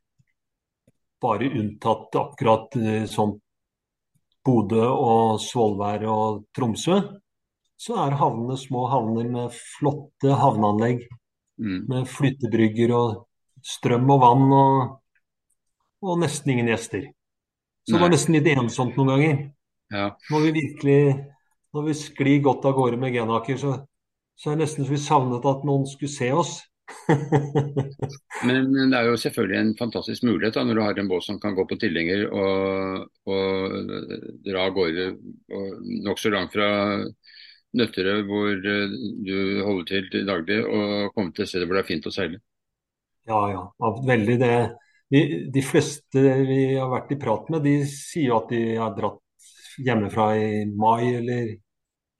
Bare 1.23 1.51
unntatt 1.53 2.17
akkurat 2.19 2.73
som 2.75 3.09
sånn 3.15 3.35
Bodø 4.43 4.89
og 4.91 5.37
Svolvær 5.39 6.03
og 6.11 6.47
Tromsø. 6.57 6.97
Så 7.79 7.95
er 7.99 8.17
havnene 8.19 8.57
små 8.59 8.89
havner 8.91 9.29
med 9.31 9.59
flotte 9.79 10.39
havneanlegg 10.39 11.05
Mm. 11.61 11.85
med 11.87 12.09
flyttebrygger 12.09 12.91
og 12.97 13.27
strøm 13.63 14.09
og 14.11 14.21
vann 14.23 14.53
og, 14.57 14.95
og 16.03 16.21
nesten 16.23 16.55
ingen 16.55 16.71
gjester. 16.73 17.05
Så 17.87 17.95
det 17.95 18.01
var 18.03 18.11
nesten 18.11 18.35
litt 18.35 18.49
ensomt 18.51 18.97
noen 18.97 19.11
ganger. 19.13 19.43
Ja. 19.93 20.07
Når 20.31 20.47
vi 20.47 20.53
virkelig 20.57 21.03
når 21.73 21.87
vi 21.87 21.95
sklir 21.97 22.43
godt 22.45 22.67
av 22.69 22.75
gårde 22.77 22.99
med 23.01 23.15
Genaker, 23.15 23.57
så, 23.61 23.77
så 24.39 24.53
det 24.53 24.65
nesten 24.65 24.87
skulle 24.87 25.03
savnet 25.03 25.49
at 25.49 25.67
noen 25.69 25.87
skulle 25.89 26.13
se 26.13 26.31
oss. 26.35 26.61
Men 28.47 28.73
det 28.75 28.99
er 28.99 29.07
jo 29.07 29.19
selvfølgelig 29.21 29.59
en 29.59 29.75
fantastisk 29.79 30.25
mulighet 30.27 30.57
da, 30.59 30.65
når 30.67 30.79
du 30.79 30.83
har 30.83 30.99
en 30.99 31.09
båt 31.09 31.25
som 31.25 31.39
kan 31.41 31.55
gå 31.57 31.65
på 31.69 31.79
tilhenger 31.81 32.27
og, 32.29 33.07
og 33.31 33.93
dra 34.45 34.67
av 34.67 34.75
gårde 34.77 35.07
nokså 36.05 36.33
langt 36.35 36.53
fra 36.57 36.69
Nøtterøy, 37.73 38.25
hvor 38.29 38.67
eh, 38.69 38.95
du 39.25 39.37
holder 39.65 39.87
til 39.89 40.09
til 40.13 40.27
daglig, 40.29 40.59
og 40.67 41.13
komme 41.17 41.33
til 41.33 41.49
steder 41.49 41.65
hvor 41.65 41.79
det 41.79 41.85
er 41.87 41.89
fint 41.89 42.09
å 42.09 42.13
seile. 42.13 42.41
Ja, 43.29 43.41
ja. 43.49 43.63
ja, 43.81 43.93
Veldig 44.11 44.39
det. 44.43 44.57
De, 45.13 45.23
de 45.55 45.63
fleste 45.65 46.21
vi 46.49 46.61
har 46.75 46.91
vært 46.93 47.15
i 47.15 47.21
prat 47.21 47.49
med, 47.53 47.65
de 47.65 47.79
sier 47.89 48.29
jo 48.29 48.39
at 48.43 48.53
de 48.53 48.63
har 48.77 48.93
dratt 48.97 49.21
hjemmefra 49.81 50.27
i 50.37 50.65
mai 50.69 51.15
eller 51.15 51.55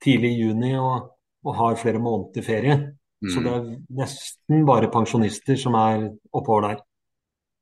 tidlig 0.01 0.33
i 0.33 0.39
juni 0.41 0.73
og, 0.79 1.12
og 1.43 1.55
har 1.59 1.75
flere 1.79 1.99
måneder 2.01 2.43
ferie. 2.45 2.77
Så 3.23 3.39
Mm. 3.39 3.43
det 3.43 3.51
er 3.53 3.77
nesten 4.01 4.65
bare 4.67 4.89
pensjonister 4.91 5.55
som 5.57 5.75
er 5.79 6.09
oppover 6.33 6.61
der. 6.67 6.81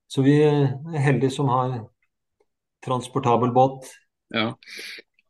Så 0.09 0.23
vi 0.25 0.41
er 0.41 0.73
heldige 0.97 1.31
som 1.31 1.47
har 1.49 1.87
transportabel 2.83 3.51
båt. 3.53 3.85
Ja. 4.33 4.53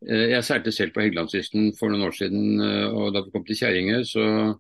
Eh, 0.08 0.30
Jeg 0.32 0.44
seilte 0.44 0.72
selv 0.72 0.94
på 0.94 1.02
Helgelandskysten 1.04 1.74
for 1.78 1.90
noen 1.90 2.08
år 2.08 2.16
siden, 2.16 2.62
eh, 2.62 2.88
og 2.90 3.14
da 3.14 3.22
vi 3.22 3.32
kom 3.32 3.44
til 3.46 3.56
Kjerringøy, 3.60 4.04
så 4.08 4.56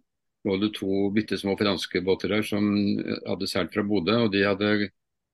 lå 0.45 0.59
det 0.59 0.73
to 0.75 1.09
bitte 1.13 1.37
små 1.39 1.55
franske 1.57 2.03
båter 2.03 2.29
der 2.29 2.43
som 2.43 2.67
eh, 2.99 3.17
hadde 3.27 3.47
seilt 3.47 3.73
fra 3.73 3.83
Bodø, 3.83 4.25
og 4.25 4.31
de 4.31 4.43
hadde 4.43 4.89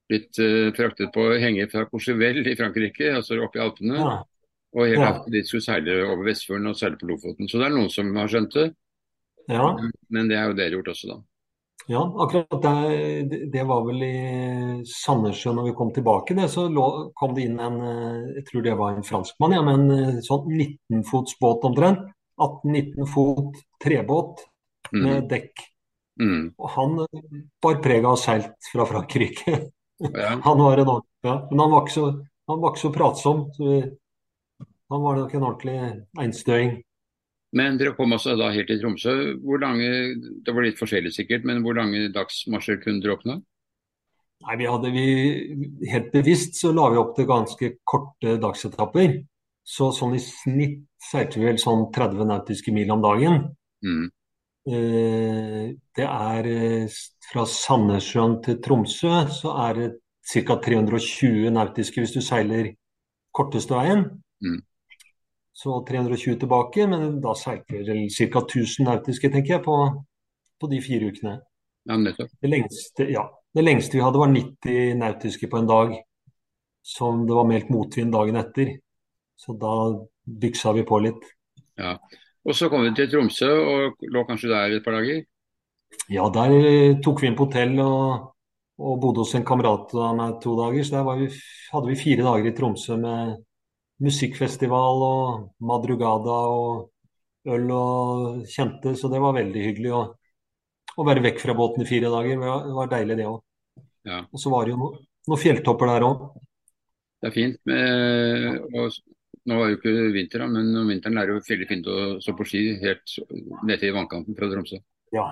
blitt 0.08 0.38
fraktet 0.78 1.12
på 1.12 1.26
henger 1.42 1.68
fra 1.70 1.86
Courchevel 1.86 2.46
i 2.48 2.56
Frankrike, 2.56 3.10
altså 3.18 3.42
oppe 3.44 3.60
i 3.60 3.64
Alpene, 3.66 3.98
Ja, 3.98 4.24
og 4.78 4.86
helt 4.86 5.00
Ja. 5.02 5.24
de 5.34 5.42
skulle 5.44 5.66
seile 5.66 5.96
over 6.06 6.28
Vestfjorden 6.28 6.70
og 6.70 6.76
seile 6.78 7.00
på 7.02 7.08
Lofoten. 7.10 7.50
Så 7.50 7.58
det 7.60 7.66
er 7.68 7.76
noen 7.76 7.90
som 7.90 8.14
har 8.16 8.30
skjønt 8.30 8.54
det, 8.54 8.68
ja, 9.50 9.72
men 10.14 10.28
det 10.30 10.38
er 10.38 10.50
jo 10.52 10.58
dere 10.60 10.76
gjort 10.78 10.92
også, 10.94 11.08
da. 11.10 11.18
ja 11.88 12.02
akkurat 12.04 12.62
det, 13.32 13.50
det- 13.54 13.66
var 13.66 13.86
vel 13.88 14.02
i 14.04 14.84
Sandnessjøen 14.84 15.56
når 15.56 15.70
vi 15.70 15.76
kom 15.78 15.92
tilbake. 15.96 16.36
Det, 16.36 16.50
så 16.52 16.68
lå, 16.70 17.12
kom 17.16 17.34
det 17.34 17.46
inn 17.48 17.60
en 17.64 17.78
eh, 17.82 18.34
jeg 18.38 18.46
tror 18.50 18.64
det 18.66 18.78
var 18.78 18.96
en 18.98 19.04
franskmann, 19.08 19.56
ja, 19.56 19.62
med 19.64 19.80
en 19.80 19.92
eh, 20.18 20.22
sånn 20.22 20.46
19 20.52 21.04
fots 21.08 21.38
båt 21.42 21.64
omtrent. 21.64 22.06
18-19 22.40 23.08
fot 23.10 23.56
trebåt 23.84 24.46
Mm. 24.94 25.04
med 25.04 25.26
dekk. 25.28 25.60
Mm. 26.22 26.54
Og 26.58 26.70
han 26.70 26.94
bar 27.62 27.76
preg 27.84 28.06
av 28.06 28.14
å 28.14 28.16
ha 28.16 28.20
seilt 28.22 28.54
fra 28.72 28.86
Frankrike. 28.88 29.56
Ja. 30.00 30.30
Han 30.46 30.62
var 30.62 30.78
en 30.80 30.88
ordentlig, 30.88 31.26
ja. 31.26 31.34
Men 31.52 31.60
han 31.60 31.72
var 31.74 31.82
ikke 31.84 31.92
så, 31.98 32.06
han 32.48 32.62
var 32.62 32.72
ikke 32.72 32.84
så 32.86 32.92
pratsom. 32.96 33.42
Så 33.58 33.68
vi, 33.68 33.82
han 34.92 35.04
var 35.04 35.18
nok 35.20 35.34
en 35.36 35.46
ordentlig 35.48 35.78
einstøing. 36.20 36.78
Men 37.58 37.78
dere 37.80 37.96
kom 37.96 38.12
altså 38.16 38.36
da 38.40 38.50
helt 38.52 38.68
til 38.70 38.82
Tromsø. 38.82 39.14
Hvor 39.44 39.62
lange, 39.62 39.90
det 40.44 40.56
var 40.56 40.66
litt 40.66 40.80
forskjellig 40.80 41.14
sikkert, 41.16 41.46
men 41.48 41.62
hvor 41.64 41.78
lange 41.78 42.10
dagsmarsjer 42.16 42.82
kunne 42.84 43.04
dere 43.04 43.16
oppnå? 43.16 43.38
Nei, 44.48 44.58
vi 44.60 44.68
hadde 44.70 44.92
vi, 44.94 45.06
Helt 45.90 46.12
bevisst 46.14 46.60
så 46.60 46.74
la 46.76 46.90
vi 46.94 47.00
opp 47.02 47.16
til 47.18 47.30
ganske 47.30 47.72
korte 47.88 48.36
dagsetapper. 48.42 49.22
Så 49.68 49.90
sånn 49.96 50.16
i 50.16 50.22
snitt 50.24 50.86
seilte 51.04 51.42
vi 51.42 51.50
vel 51.50 51.60
sånn 51.60 51.90
30 51.96 52.28
nautiske 52.30 52.72
mil 52.76 52.92
om 52.94 53.04
dagen. 53.04 53.42
Mm. 53.84 54.06
Eh, 54.68 55.66
det 55.96 56.08
er 56.08 56.48
eh, 56.52 56.96
fra 57.30 57.44
Sandnessjøen 57.48 58.38
til 58.44 58.60
Tromsø 58.64 59.12
så 59.32 59.56
er 59.68 59.80
det 59.80 59.90
ca. 60.28 60.58
320 60.64 61.52
nautiske 61.56 62.04
hvis 62.04 62.16
du 62.16 62.22
seiler 62.24 62.74
korteste 63.36 63.76
veien. 63.76 64.08
Mm. 64.44 64.60
Så 65.58 65.80
320 65.88 66.38
tilbake, 66.44 66.86
men 66.90 67.18
da 67.22 67.34
seilte 67.38 67.80
vel 67.82 68.04
ca. 68.14 68.42
1000 68.44 68.86
nautiske, 68.86 69.32
tenker 69.34 69.56
jeg, 69.56 69.64
på, 69.66 69.78
på 70.62 70.70
de 70.70 70.82
fire 70.86 71.10
ukene. 71.10 71.40
Ja. 71.88 71.98
Det 71.98 72.52
lengste, 72.52 73.08
ja, 73.10 73.24
det 73.56 73.64
lengste 73.64 73.98
vi 73.98 74.04
hadde 74.04 74.22
var 74.22 74.30
90 74.34 75.00
nautiske 75.00 75.50
på 75.50 75.62
en 75.62 75.70
dag, 75.70 75.96
som 76.86 77.26
det 77.26 77.36
var 77.36 77.50
meldt 77.50 77.72
motvind 77.74 78.14
dagen 78.14 78.38
etter. 78.38 78.76
Så 79.38 79.58
da 79.58 79.74
byksa 80.28 80.76
vi 80.78 80.86
på 80.86 81.02
litt. 81.08 81.26
Ja. 81.80 81.96
Og 82.48 82.56
så 82.56 82.70
kom 82.70 82.86
vi 82.86 82.94
til 82.98 83.10
Tromsø 83.12 83.50
og 83.50 84.08
lå 84.14 84.24
kanskje 84.30 84.54
der 84.54 84.78
et 84.78 84.86
par 84.86 85.00
dager. 85.00 85.24
Ja, 86.12 86.28
der 86.34 87.02
tok 87.04 87.24
vi 87.24 87.32
inn 87.32 87.38
på 87.38 87.48
hotell 87.48 87.80
og 87.82 88.34
og 88.78 89.00
bodde 89.02 89.24
hos 89.24 89.34
en 89.38 89.46
kamerat 89.46 89.94
av 89.98 90.16
meg 90.18 90.38
to 90.44 90.54
dager. 90.58 90.86
Så 90.86 90.98
der 90.98 91.22
vi, 91.22 91.30
hadde 91.74 91.92
vi 91.92 92.00
fire 92.00 92.26
dager 92.28 92.50
i 92.50 92.56
Tromsø 92.58 92.98
med 93.02 93.38
musikkfestival 94.04 95.04
og 95.08 95.50
madrugada 95.64 96.38
og 96.54 97.52
øl 97.52 97.70
og 97.74 98.48
kjente, 98.52 98.94
så 99.00 99.10
det 99.10 99.22
var 99.24 99.38
veldig 99.38 99.64
hyggelig. 99.64 99.94
å 99.96 100.02
å 100.98 101.06
være 101.06 101.24
vekk 101.26 101.44
fra 101.44 101.56
båten 101.58 101.86
i 101.86 101.90
fire 101.90 102.10
dager. 102.14 102.40
Det 102.42 102.78
var 102.78 102.90
deilig, 102.92 103.20
det 103.20 103.28
òg. 103.30 103.42
Ja. 104.08 104.24
Og 104.32 104.42
så 104.42 104.52
var 104.54 104.66
det 104.66 104.74
jo 104.74 104.80
noen, 104.82 105.04
noen 105.30 105.42
fjelltopper 105.42 105.92
der 105.92 106.06
òg. 106.08 106.24
Det 107.22 107.30
er 107.30 107.36
fint. 107.36 107.60
Med, 107.70 108.58
og, 108.74 108.98
nå 109.48 109.60
var 109.60 109.70
det 109.70 109.76
jo 109.76 109.80
ikke 109.80 110.14
vinter, 110.16 110.46
men 110.52 110.72
om 110.82 110.90
vinteren 110.92 111.20
er 111.20 111.30
det 111.30 111.36
jo 111.38 111.44
veldig 111.46 111.70
fint 111.70 111.92
å 111.92 111.98
stå 112.24 112.34
på 112.38 112.48
ski 112.50 112.64
helt 112.82 113.18
nede 113.30 113.80
til 113.84 113.94
vannkanten 113.96 114.38
fra 114.38 114.50
Tromsø. 114.52 114.82
Ja, 115.16 115.28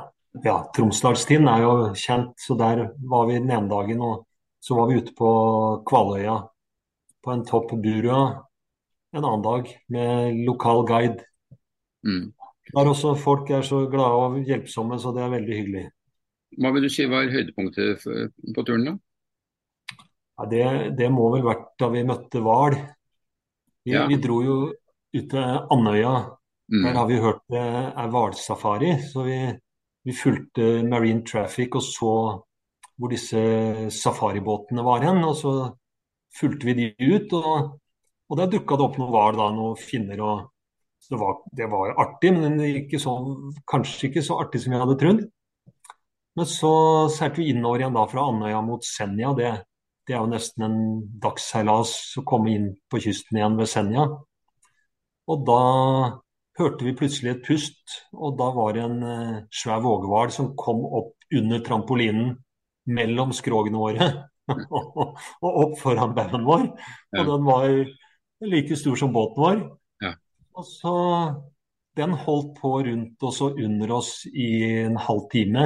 ja 0.46 0.56
Tromsdalstind 0.76 1.50
er 1.52 1.66
jo 1.66 1.74
kjent, 2.00 2.36
så 2.42 2.58
der 2.60 2.88
var 3.10 3.30
vi 3.30 3.40
den 3.40 3.52
ene 3.52 3.72
dagen. 3.72 4.04
Og 4.06 4.26
så 4.62 4.78
var 4.78 4.92
vi 4.92 5.02
ute 5.02 5.16
på 5.18 5.32
Kvaløya 5.88 6.40
på 7.26 7.34
en 7.34 7.46
topp 7.48 7.74
Burøa 7.82 8.22
en 9.16 9.24
annen 9.24 9.46
dag 9.46 9.70
med 9.92 10.42
lokal 10.48 10.84
guide. 10.88 11.26
Mm. 12.06 12.34
Der 12.74 12.90
også 12.90 13.14
folk 13.20 13.50
er 13.54 13.66
så 13.66 13.86
glade 13.90 14.22
og 14.22 14.40
hjelpsomme, 14.46 14.98
så 15.00 15.14
det 15.16 15.24
er 15.24 15.34
veldig 15.34 15.60
hyggelig. 15.60 15.84
Hva 16.62 16.72
vil 16.74 16.88
du 16.88 16.92
si 16.92 17.06
var 17.10 17.30
høydepunktet 17.32 18.06
på 18.56 18.64
turen, 18.66 18.88
da? 18.90 18.96
Ja, 20.36 20.48
det, 20.52 20.64
det, 21.00 21.12
må 21.14 21.30
vel 21.34 21.46
vært 21.46 21.70
da 21.80 21.90
vi 21.94 22.04
møtte 22.08 22.42
hval. 22.44 22.76
Vi, 23.86 23.94
ja. 23.94 24.04
vi, 24.10 24.18
dro 24.20 24.42
jo 24.44 24.58
ut 25.16 25.30
til 25.32 25.62
Andøya. 25.72 26.16
Mm. 26.74 26.82
Der 26.82 26.98
har 26.98 27.08
vi 27.08 27.22
hørt 27.22 27.44
det 27.54 27.64
er 27.64 28.12
hvalsafari. 28.12 28.96
Så 29.06 29.24
vi, 29.28 29.40
vi, 30.04 30.16
fulgte 30.18 30.84
Marine 30.88 31.24
Traffic 31.28 31.78
og 31.78 31.86
så 31.86 32.16
hvor 32.96 33.12
disse 33.12 33.40
safaribåtene 33.92 34.84
var 34.84 35.06
hen. 35.06 35.22
Og 35.24 35.36
så 35.40 35.56
fulgte 36.36 36.72
vi 36.72 36.78
de 36.82 37.14
ut, 37.16 37.36
og, 37.38 37.76
og 38.30 38.40
der 38.40 38.52
dukka 38.52 38.78
det 38.78 38.86
opp 38.88 39.00
noen 39.00 39.14
hval, 39.14 39.40
noen 39.56 39.80
finner 39.80 40.22
og 40.26 40.52
det 41.10 41.18
var, 41.22 41.36
det 41.54 41.68
var, 41.70 41.94
artig, 42.02 42.32
men 42.34 42.58
ikke 42.66 43.00
så, 43.02 43.14
kanskje 43.70 44.10
ikke 44.10 44.24
så 44.26 44.40
artig 44.42 44.64
som 44.64 44.74
jeg 44.74 44.82
hadde 44.82 44.98
trodd. 45.02 45.24
Men 46.36 46.48
så 46.50 46.72
seilte 47.14 47.44
vi 47.44 47.52
innover 47.54 47.84
igjen 47.84 47.96
da 47.96 48.06
fra 48.10 48.26
Andøya 48.32 48.62
mot 48.66 48.84
Senja. 48.84 49.32
Det, 49.38 49.52
det, 50.08 50.16
er 50.16 50.24
jo 50.24 50.32
nesten 50.32 50.66
en 50.66 50.80
dagsseilas 51.22 51.94
å 52.20 52.26
komme 52.28 52.56
inn 52.56 52.72
på 52.92 53.04
kysten 53.06 53.40
igjen 53.40 53.58
ved 53.60 53.70
Senja. 53.72 54.08
Og 55.32 55.46
da 55.48 55.62
hørte 56.60 56.88
vi 56.88 56.96
plutselig 56.98 57.36
et 57.36 57.46
pust, 57.46 58.00
og 58.16 58.36
da 58.40 58.50
var 58.56 58.76
det 58.76 58.84
en 58.86 59.00
uh, 59.04 59.44
svær 59.54 59.84
vågehval 59.84 60.34
som 60.34 60.54
kom 60.60 60.84
opp 60.86 61.14
under 61.36 61.62
trampolinen 61.66 62.34
mellom 62.86 63.32
skrogene 63.34 63.82
våre 63.82 64.10
og 65.46 65.50
opp 65.50 65.80
foran 65.82 66.14
baugen 66.18 66.46
vår. 66.48 66.68
Og 67.18 67.32
den 67.32 67.48
var 67.48 67.78
like 68.44 68.76
stor 68.76 69.00
som 69.00 69.14
båten 69.16 69.44
vår. 69.44 69.66
Og 70.56 70.66
så 70.68 70.96
Den 71.96 72.12
holdt 72.12 72.58
på 72.60 72.70
rundt 72.84 73.24
oss 73.24 73.38
og 73.40 73.60
under 73.64 73.92
oss 73.96 74.26
i 74.28 74.82
en 74.84 74.98
halv 75.00 75.30
time 75.32 75.62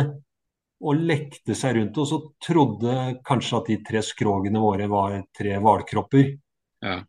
og 0.79 0.99
lekte 1.09 1.55
seg 1.57 1.79
rundt 1.79 1.97
oss 1.97 2.11
og 2.13 2.27
trodde 2.37 2.97
kanskje 3.25 3.57
at 3.57 3.71
de 3.71 3.77
tre 3.87 4.03
skrogene 4.05 4.61
våre 4.61 4.85
var 4.91 5.15
tre 5.35 5.57
hvalkropper. 5.57 6.29
Ja. 6.85 6.99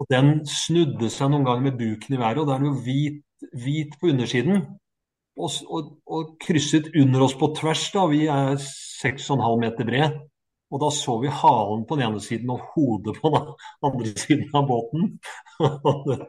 Og 0.00 0.08
Den 0.08 0.40
snudde 0.48 1.10
seg 1.12 1.28
noen 1.28 1.44
ganger 1.44 1.66
med 1.68 1.76
buken 1.76 2.16
i 2.16 2.22
været, 2.22 2.40
og 2.40 2.48
da 2.48 2.56
er 2.56 2.64
den 2.64 2.70
jo 2.72 2.80
hvit, 2.86 3.20
hvit 3.52 4.00
på 4.00 4.08
undersiden. 4.14 4.64
Og, 5.36 5.52
og, 5.68 5.92
og, 6.08 6.34
krysset 6.40 6.88
under 6.96 7.26
oss 7.28 7.36
på 7.36 7.52
tvers. 7.60 7.84
da, 7.92 8.06
Vi 8.08 8.24
er 8.32 8.56
6,5 8.56 9.60
meter 9.60 9.84
bred. 9.92 10.16
Og 10.70 10.82
da 10.82 10.90
så 10.94 11.16
vi 11.22 11.30
halen 11.34 11.84
på 11.86 11.98
den 11.98 12.06
ene 12.06 12.22
siden 12.22 12.50
og 12.54 12.66
hodet 12.74 13.16
på 13.18 13.30
den 13.34 13.88
andre 13.90 14.12
siden 14.14 14.50
av 14.54 14.68
båten. 14.68 15.16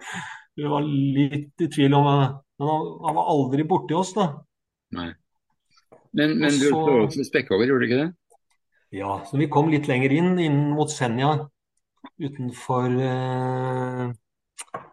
Vi 0.52 0.68
var 0.68 0.84
litt 0.84 1.64
i 1.64 1.68
tvil 1.72 1.94
om 1.96 2.08
Men 2.12 2.68
han, 2.68 2.88
han 3.06 3.16
var 3.16 3.30
aldri 3.32 3.64
borti 3.66 3.96
oss, 3.96 4.12
da. 4.18 4.26
Nei. 4.98 5.08
Men, 6.12 6.34
men 6.42 6.58
du 6.60 6.66
så 6.68 6.82
også 7.06 7.24
Spekkhogger, 7.24 7.70
gjorde 7.72 7.86
du 7.86 7.88
ikke 7.88 8.02
det? 8.02 8.10
Ja, 9.00 9.22
så 9.24 9.40
vi 9.40 9.48
kom 9.48 9.70
litt 9.72 9.88
lenger 9.88 10.12
inn, 10.12 10.34
inn 10.44 10.60
mot 10.76 10.92
Senja. 10.92 11.32
Utenfor 12.20 12.98
eh, 13.00 14.10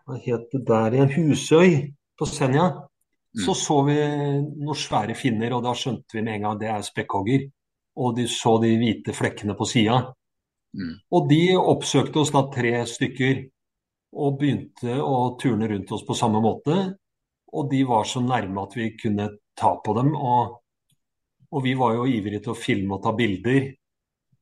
Hva 0.07 0.19
het 0.23 0.47
det 0.55 0.63
der 0.69 0.95
igjen? 0.95 1.11
Husøy 1.17 1.73
på 2.19 2.29
Senja. 2.31 2.69
Mm. 3.35 3.43
Så 3.43 3.57
så 3.59 3.81
vi 3.89 3.97
noen 3.99 4.79
svære 4.79 5.19
finner, 5.19 5.57
og 5.57 5.67
da 5.67 5.75
skjønte 5.77 6.17
vi 6.17 6.23
med 6.23 6.39
en 6.39 6.47
gang 6.47 6.61
det 6.63 6.71
er 6.71 6.87
spekkhogger. 6.87 7.49
Og 7.99 8.15
de 8.17 8.29
så 8.31 8.57
de 8.63 8.77
hvite 8.79 9.15
flekkene 9.17 9.57
på 9.59 9.67
sida. 9.67 10.01
Mm. 10.77 10.95
Og 11.15 11.29
de 11.31 11.43
oppsøkte 11.59 12.23
oss 12.23 12.33
da 12.35 12.45
tre 12.53 12.75
stykker 12.87 13.43
og 14.19 14.39
begynte 14.41 14.95
å 15.03 15.35
turne 15.41 15.69
rundt 15.69 15.91
oss 15.93 16.05
på 16.07 16.17
samme 16.17 16.41
måte. 16.45 16.79
Og 17.53 17.69
de 17.73 17.83
var 17.89 18.07
så 18.09 18.23
nærme 18.23 18.65
at 18.65 18.77
vi 18.77 18.93
kunne 18.99 19.29
ta 19.59 19.75
på 19.85 19.95
dem. 19.99 20.13
Og, 20.15 20.59
og 21.51 21.65
vi 21.65 21.75
var 21.79 21.97
jo 21.97 22.09
ivrige 22.09 22.45
til 22.45 22.55
å 22.55 22.59
filme 22.59 22.99
og 22.99 23.05
ta 23.05 23.15
bilder. 23.17 23.73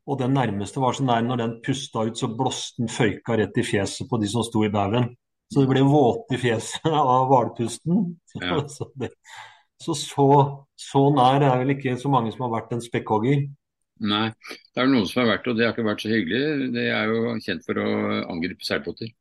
Og 0.07 0.21
den 0.21 0.37
nærmeste 0.37 0.83
var 0.83 0.95
så 0.95 1.07
nær 1.07 1.25
når 1.27 1.40
den 1.42 1.55
pusta 1.66 2.05
ut, 2.07 2.19
så 2.19 2.31
blåste 2.31 2.83
den 2.83 2.92
føyka 2.92 3.38
rett 3.40 3.57
i 3.59 3.64
fjeset 3.66 4.07
på 4.11 4.21
de 4.23 4.31
som 4.31 4.45
sto 4.47 4.62
i 4.66 4.71
baugen. 4.73 5.11
Så 5.51 5.62
de 5.62 5.71
ble 5.71 5.83
våte 5.87 6.37
i 6.37 6.42
fjeset 6.42 6.87
av 6.90 7.29
hvalpusten. 7.31 8.05
Ja. 8.40 8.61
Så, 9.77 9.92
så, 9.92 9.92
så, 10.01 10.27
så, 10.76 11.06
nær 11.14 11.40
er 11.40 11.62
vel 11.62 11.76
ikke 11.76 11.96
så 12.00 12.10
mange 12.12 12.32
som 12.34 12.46
har 12.46 12.58
vært 12.58 12.74
en 12.76 12.84
spekkhogger. 12.84 13.46
Nei, 14.06 14.26
det 14.74 14.82
er 14.82 14.90
noen 14.90 15.06
som 15.08 15.22
har 15.22 15.30
vært 15.36 15.46
og 15.48 15.56
det 15.56 15.64
har 15.64 15.72
ikke 15.72 15.86
vært 15.86 16.02
så 16.04 16.10
hyggelig. 16.12 16.68
Det 16.74 16.84
er 16.92 17.12
jo 17.12 17.36
kjent 17.44 17.64
for 17.64 17.80
å 17.80 17.86
angripe 18.28 18.66
selpotter. 18.66 19.14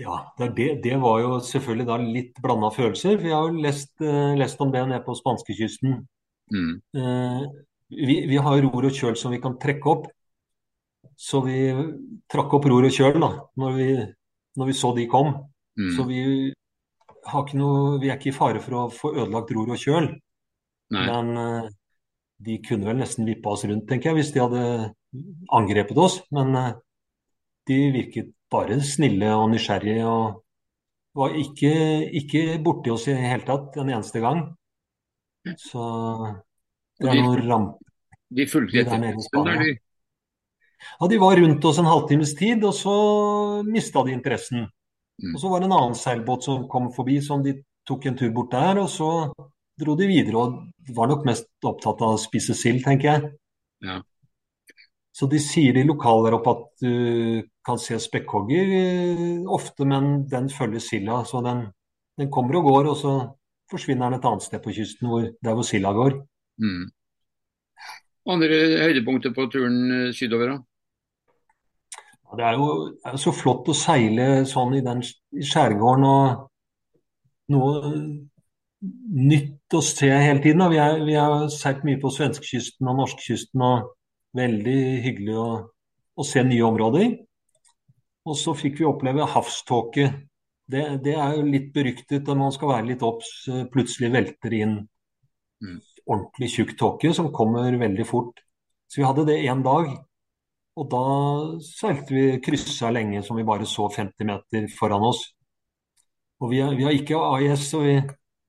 Ja, 0.00 0.16
det, 0.40 0.80
det, 0.82 0.96
var 0.98 1.20
jo 1.22 1.36
selvfølgelig 1.44 1.86
da 1.86 1.98
litt 2.02 2.40
blanda 2.42 2.72
følelser. 2.74 3.20
Vi 3.22 3.30
har 3.30 3.46
jo 3.46 3.62
lest, 3.62 3.92
uh, 4.02 4.34
lest, 4.34 4.58
om 4.60 4.72
det 4.74 4.82
nede 4.88 5.04
på 5.06 5.14
spanskekysten. 5.14 6.00
Mm. 6.50 6.72
Uh, 6.96 7.44
vi, 7.94 8.24
vi, 8.26 8.40
har 8.42 8.58
ror 8.64 8.88
og 8.88 8.96
kjøl 8.96 9.14
som 9.20 9.34
vi 9.34 9.38
kan 9.44 9.54
trekke 9.62 9.92
opp. 9.92 10.08
Så 11.14 11.44
vi 11.44 11.68
trakk 12.32 12.56
opp 12.56 12.66
ror 12.66 12.88
og 12.88 12.94
kjøl 12.94 13.20
da, 13.22 13.30
når 13.60 13.76
vi, 13.76 13.88
når 14.58 14.70
vi 14.72 14.76
så 14.80 14.90
de 14.96 15.06
kom. 15.12 15.30
Mm. 15.78 15.92
Så 15.94 16.08
vi, 16.08 16.24
noe, 17.60 18.00
vi, 18.02 18.10
er 18.10 18.18
ikke 18.18 18.32
i 18.32 18.34
fare 18.34 18.62
for 18.64 18.80
å 18.80 18.88
få 18.90 19.14
ødelagt 19.14 19.54
ror 19.54 19.76
og 19.76 19.78
kjøl. 19.78 20.10
Nei. 20.92 21.06
Men 21.08 21.40
uh, 21.40 21.72
de 22.44 22.58
kunne 22.66 22.90
vel 22.90 23.00
nesten 23.00 23.28
vippa 23.28 23.54
oss 23.54 23.64
rundt, 23.64 23.86
tenker 23.88 24.10
jeg, 24.10 24.20
hvis 24.20 24.32
de 24.34 24.42
hadde 24.42 24.64
angrepet 25.54 25.98
oss. 25.98 26.18
Men 26.34 26.52
de 27.68 27.78
virket 27.94 28.34
bare 28.52 28.80
snille 28.84 29.30
og 29.38 29.48
nysgjerrige. 29.54 30.04
og 30.04 30.44
var 31.14 31.34
ikke, 31.38 31.72
ikke 32.20 32.42
borti 32.64 32.90
oss 32.90 33.06
i 33.08 33.14
det 33.14 33.22
hele 33.22 33.46
tatt 33.46 33.78
en 33.78 33.90
eneste 33.92 34.22
gang. 34.22 34.44
Så 35.60 35.80
det 37.00 37.10
er 37.10 37.20
noe 37.22 37.42
ramp... 37.44 37.80
De 38.34 38.46
fulgte 38.50 38.80
etter 38.82 38.98
de? 38.98 39.74
Ja, 40.98 41.08
de 41.08 41.18
var 41.20 41.38
rundt 41.38 41.64
oss 41.68 41.78
en 41.78 41.88
halvtimes 41.88 42.34
tid, 42.36 42.64
og 42.66 42.74
så 42.76 42.94
mista 43.66 44.02
de 44.04 44.14
interessen. 44.16 44.66
Mm. 45.22 45.36
Og 45.36 45.40
Så 45.40 45.52
var 45.52 45.62
det 45.62 45.68
en 45.68 45.76
annen 45.76 45.98
seilbåt 45.98 46.48
som 46.48 46.66
kom 46.68 46.90
forbi, 46.92 47.20
som 47.22 47.44
de 47.44 47.54
tok 47.86 48.08
en 48.10 48.18
tur 48.18 48.32
bort 48.34 48.50
der. 48.52 48.80
Og 48.82 48.90
så 48.90 49.10
dro 49.80 49.94
de 49.98 50.08
videre 50.08 50.40
og 50.40 50.92
var 50.96 51.10
nok 51.10 51.24
mest 51.26 51.48
opptatt 51.66 52.02
av 52.04 52.16
å 52.16 52.20
spise 52.20 52.54
sild, 52.56 52.82
tenker 52.84 53.10
jeg. 53.10 53.30
Ja. 53.84 54.00
Så 55.14 55.28
de 55.30 55.38
sier 55.42 55.76
i 55.78 55.86
lokaler 55.86 56.32
der 56.32 56.36
oppe 56.40 56.52
at 56.56 56.64
du 56.82 57.46
kan 57.64 57.78
se 57.78 57.98
spekkhogger 58.02 58.74
eh, 58.80 59.46
ofte, 59.46 59.86
men 59.86 60.24
den 60.30 60.50
følger 60.50 60.82
silda. 60.82 61.22
Så 61.28 61.42
den, 61.44 61.68
den, 62.18 62.30
kommer 62.34 62.58
og 62.58 62.68
går, 62.70 62.90
og 62.90 62.98
så 62.98 63.14
forsvinner 63.70 64.10
den 64.10 64.18
et 64.18 64.28
annet 64.30 64.46
sted 64.46 64.62
på 64.64 64.74
kysten, 64.74 65.08
hvor, 65.10 65.28
der 65.38 65.56
hvor 65.56 65.66
silda 65.66 65.94
går. 65.94 66.18
Mm. 66.62 66.90
Andre 68.34 68.60
høydepunkter 68.82 69.34
på 69.36 69.46
turen 69.52 69.78
eh, 69.94 70.12
sydover, 70.16 70.56
da? 70.56 70.58
Ja, 72.24 72.36
det 72.40 72.46
er 72.50 72.58
jo, 72.58 72.68
er 73.06 73.18
så 73.20 73.34
flott 73.36 73.70
å 73.70 73.76
seile 73.76 74.28
sånn 74.50 74.74
i 74.74 74.82
den 74.82 75.02
i 75.04 75.46
skjærgården 75.46 76.06
og 76.08 76.46
noe 77.54 77.92
nytt 79.14 79.74
å 79.76 79.80
se 79.84 80.08
hele 80.10 80.40
tiden. 80.44 80.64
Vi, 80.72 80.80
er, 80.80 81.00
vi 81.06 81.16
har 81.18 81.46
seilt 81.52 81.84
mye 81.86 82.00
på 82.02 82.12
svenskekysten 82.12 82.90
og 82.90 82.98
norskekysten, 83.00 83.64
og 83.64 83.92
veldig 84.36 84.78
hyggelig 85.04 85.36
å, 85.40 85.48
å 86.14 86.26
se 86.26 86.42
nye 86.46 86.64
områder. 86.66 87.10
Og 88.24 88.38
så 88.40 88.54
fikk 88.56 88.80
vi 88.80 88.88
oppleve 88.88 89.26
havståke. 89.34 90.08
Det, 90.64 90.84
det, 91.04 91.14
er 91.20 91.36
jo 91.36 91.44
litt 91.44 91.68
beryktet 91.74 92.28
og 92.32 92.40
man 92.40 92.54
skal 92.54 92.72
være 92.72 92.88
litt 92.92 93.04
obs. 93.04 93.30
Plutselig 93.72 94.10
velter 94.14 94.56
inn 94.56 94.78
mm. 94.80 95.78
ordentlig 96.06 96.48
tjukk 96.54 96.72
tåke 96.80 97.12
som 97.16 97.32
kommer 97.34 97.76
veldig 97.80 98.08
fort. 98.08 98.40
Så 98.88 99.02
vi 99.02 99.06
hadde 99.06 99.26
det 99.28 99.42
én 99.44 99.62
dag. 99.64 99.92
Og 100.74 100.88
da 100.90 101.04
seilte 101.62 102.16
vi 102.16 102.24
kryssa 102.42 102.90
lenge 102.90 103.22
som 103.22 103.38
vi 103.38 103.46
bare 103.46 103.66
så 103.68 103.86
50 103.92 104.26
meter 104.26 104.66
foran 104.74 105.04
oss. 105.06 105.22
Og 106.42 106.50
vi, 106.50 106.62
vi 106.78 106.86
har 106.86 106.96
ikke 106.96 107.20
AIS, 107.20 107.68
så 107.70 107.84
vi, 107.84 107.98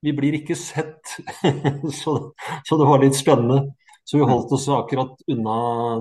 vi 0.05 0.13
blir 0.15 0.37
ikke 0.37 0.55
sett. 0.57 1.15
så, 2.01 2.13
så, 2.63 2.77
det 2.77 2.87
var 2.87 3.01
litt 3.03 3.17
spennende. 3.17 3.73
Så 4.05 4.19
vi 4.21 4.27
holdt 4.29 4.51
oss 4.53 4.67
akkurat 4.69 5.17
unna 5.33 5.55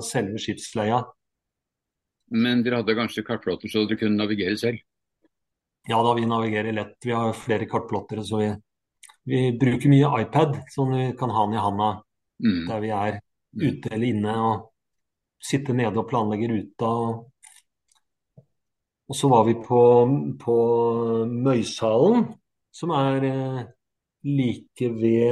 selve 0.05 0.41
skipsleia. 0.43 1.01
Men 2.35 2.61
dere 2.65 2.83
hadde 2.83 2.97
kanskje 2.99 3.25
kartplotter 3.25 3.71
så 3.73 3.87
dere 3.89 3.97
kunne 4.01 4.21
navigere 4.21 4.57
selv? 4.61 4.83
Ja 5.89 5.99
da, 6.05 6.13
vi 6.17 6.25
navigerer 6.29 6.73
lett. 6.77 6.97
Vi 7.05 7.13
har 7.13 7.33
flere 7.37 7.67
kartplottere, 7.69 8.25
så 8.25 8.41
vi, 8.41 8.51
vi 9.29 9.41
bruker 9.61 9.93
mye 9.93 10.11
iPad, 10.25 10.61
sånn 10.73 10.93
vi 10.97 11.07
kan 11.21 11.33
ha 11.33 11.47
den 11.49 11.59
i 11.59 11.65
handa 11.65 11.93
Mm. 12.43 12.65
der 12.67 12.81
vi 12.83 12.89
er 12.91 13.21
Mm. 13.55 13.63
ute 13.69 13.91
eller 13.95 14.07
inne. 14.09 14.33
og 14.43 14.71
Sitte 15.45 15.73
nede 15.77 16.01
og 16.01 16.09
planlegge 16.11 16.49
ruta. 16.51 16.89
Og, 16.89 17.31
og 19.07 19.15
så 19.17 19.29
var 19.31 19.45
vi 19.47 19.55
på, 19.63 19.81
på 20.41 20.55
Møysalen, 21.31 22.25
som 22.75 22.91
er 22.97 23.27
eh, 23.29 23.61
like 24.25 24.89
ved 24.89 25.31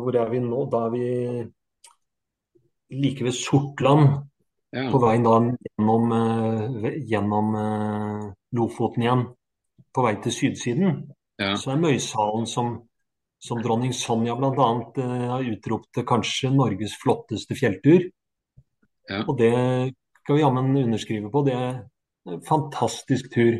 Hvor 0.00 0.16
er 0.16 0.30
vi 0.30 0.40
nå? 0.40 0.64
Da 0.72 0.86
er 0.86 0.90
vi 0.94 1.06
like 2.90 3.24
ved 3.24 3.32
Sortland. 3.36 4.26
Ja. 4.72 4.86
På 4.90 5.00
vei 5.02 5.16
da 5.18 5.34
gjennom, 5.42 6.12
eh, 6.14 6.98
gjennom 7.10 7.54
eh, 7.58 8.28
Lofoten 8.54 9.02
igjen. 9.02 9.24
På 9.94 10.04
vei 10.06 10.14
til 10.22 10.32
sydsiden. 10.32 11.00
Ja. 11.40 11.56
Så 11.58 11.72
er 11.72 11.80
Møysalen 11.82 12.46
som, 12.46 12.76
som 13.42 13.62
dronning 13.62 13.94
Sonja 13.96 14.36
bl.a. 14.38 14.52
Uh, 14.52 15.02
har 15.32 15.46
utropt 15.50 15.88
til 15.96 16.06
kanskje 16.06 16.52
Norges 16.54 16.94
flotteste 17.00 17.56
fjelltur. 17.58 18.04
Ja. 19.10 19.24
Og 19.24 19.38
det 19.40 19.54
skal 20.20 20.36
vi 20.36 20.44
jammen 20.44 20.76
underskrive 20.84 21.32
på. 21.32 21.42
Det 21.48 21.56
er 21.56 21.80
en 22.28 22.42
fantastisk 22.46 23.32
tur 23.34 23.56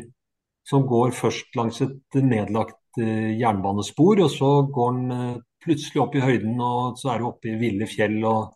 som 0.63 0.85
går 0.87 1.11
først 1.17 1.57
langs 1.57 1.81
et 1.83 2.21
nedlagt 2.21 2.77
eh, 2.99 3.37
jernbanespor, 3.39 4.23
og 4.25 4.31
så 4.33 4.51
går 4.73 4.97
den 4.97 5.15
eh, 5.15 5.39
plutselig 5.63 6.01
opp 6.03 6.17
i 6.17 6.23
høyden, 6.23 6.59
og 6.61 6.99
så 6.99 7.13
er 7.13 7.21
du 7.21 7.29
oppe 7.29 7.51
i 7.51 7.57
ville 7.61 7.87
fjell 7.89 8.19
og 8.27 8.51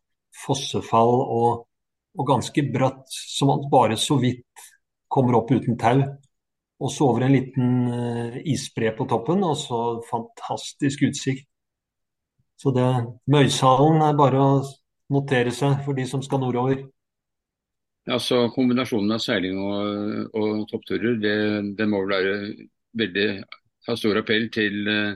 fossefall 0.45 1.21
og, 1.23 1.65
og 2.17 2.27
ganske 2.27 2.65
bratt, 2.73 3.05
så 3.07 3.47
man 3.47 3.67
bare 3.71 3.97
så 3.99 4.17
vidt 4.19 4.65
kommer 5.11 5.39
opp 5.39 5.53
uten 5.55 5.77
tau. 5.79 6.01
Og 6.83 6.91
så 6.91 7.05
over 7.07 7.23
en 7.23 7.35
liten 7.35 7.75
eh, 7.87 8.39
isbre 8.51 8.91
på 8.97 9.07
toppen, 9.07 9.43
og 9.47 9.55
så 9.59 9.81
fantastisk 10.09 11.05
utsikt. 11.07 11.47
Så 12.59 12.71
det 12.75 12.87
Møysalen 13.31 14.01
er 14.03 14.17
bare 14.17 14.41
å 14.41 14.51
notere 15.11 15.51
seg 15.55 15.81
for 15.85 15.95
de 15.95 16.05
som 16.07 16.23
skal 16.23 16.41
nordover. 16.43 16.85
Altså 18.05 18.45
Kombinasjonen 18.53 19.15
av 19.15 19.21
seiling 19.23 19.57
og, 19.59 20.35
og 20.37 20.65
toppturer, 20.69 21.15
det, 21.21 21.37
det 21.77 21.87
må 21.89 22.03
vel 22.03 22.13
være 22.13 22.35
veldig 23.01 23.29
ha 23.87 23.95
stor 23.95 24.17
appell 24.21 24.49
til, 24.53 24.87
eh, 24.87 25.15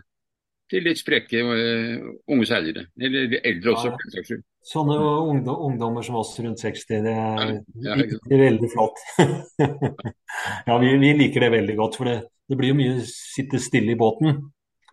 til 0.69 0.83
litt 0.85 0.99
spreke 1.01 1.39
eh, 1.41 2.03
unge 2.29 2.45
seilere. 2.49 2.85
Eller 2.99 3.39
eldre 3.43 3.73
også, 3.73 3.91
for 3.93 4.03
den 4.05 4.15
saks 4.17 4.27
skyld. 4.33 4.43
Sånne 4.69 4.95
ungdom, 4.99 5.55
ungdommer 5.69 6.03
som 6.05 6.17
oss 6.19 6.33
rundt 6.43 6.59
60, 6.61 6.85
det 7.05 7.13
er 7.15 7.53
Ja, 7.79 7.95
ja, 7.95 7.95
det 8.05 8.35
er 8.35 8.43
veldig 8.43 8.69
flott. 8.73 8.99
ja, 10.67 10.77
vi, 10.81 10.91
vi 11.01 11.13
liker 11.17 11.45
det 11.45 11.51
veldig 11.55 11.75
godt, 11.79 11.95
for 11.99 12.09
det, 12.09 12.17
det 12.49 12.57
blir 12.59 12.73
jo 12.73 12.77
mye 12.79 12.97
sitte 13.07 13.59
stille 13.63 13.95
i 13.95 13.99
båten. 13.99 14.35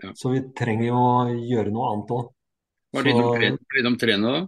Ja. 0.03 0.13
Så 0.17 0.33
vi 0.35 0.43
trenger 0.57 0.87
jo 0.91 0.97
å 1.01 1.35
gjøre 1.51 1.73
noe 1.75 1.91
annet 1.93 2.13
òg. 2.17 2.29
Var 2.97 3.05
det 3.07 3.13
innom 3.13 3.33
tre- 3.35 3.51
var 3.57 3.75
det 3.77 3.83
innom 3.83 3.99
Træna 4.01 4.33
da? 4.37 4.43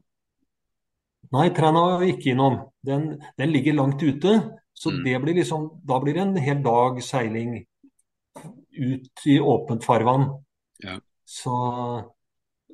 Nei, 1.34 1.48
Træna 1.56 1.82
var 1.90 1.98
vi 2.00 2.12
ikke 2.14 2.30
innom. 2.32 2.58
Den, 2.86 3.08
den 3.36 3.52
ligger 3.52 3.76
langt 3.82 4.02
ute. 4.02 4.38
Så 4.78 4.92
Mm. 4.94 5.02
det 5.04 5.16
blir 5.24 5.34
liksom, 5.40 5.64
da 5.84 5.98
blir 6.00 6.14
det 6.14 6.22
en 6.22 6.36
hel 6.38 6.60
dag 6.62 7.00
seiling 7.02 7.56
ut 8.78 9.26
i 9.26 9.38
åpent 9.40 9.84
farvann. 9.84 10.28
Ja. 10.84 10.98
Så 11.28 11.54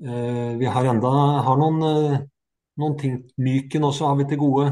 eh, 0.04 0.50
vi 0.60 0.68
har 0.70 0.88
enda 0.90 1.12
har 1.46 1.60
noen, 1.60 1.82
eh, 1.88 2.18
noen 2.80 2.98
ting. 3.00 3.18
Myken 3.40 3.88
også 3.88 4.10
har 4.10 4.18
vi 4.20 4.28
til 4.30 4.42
gode. 4.42 4.68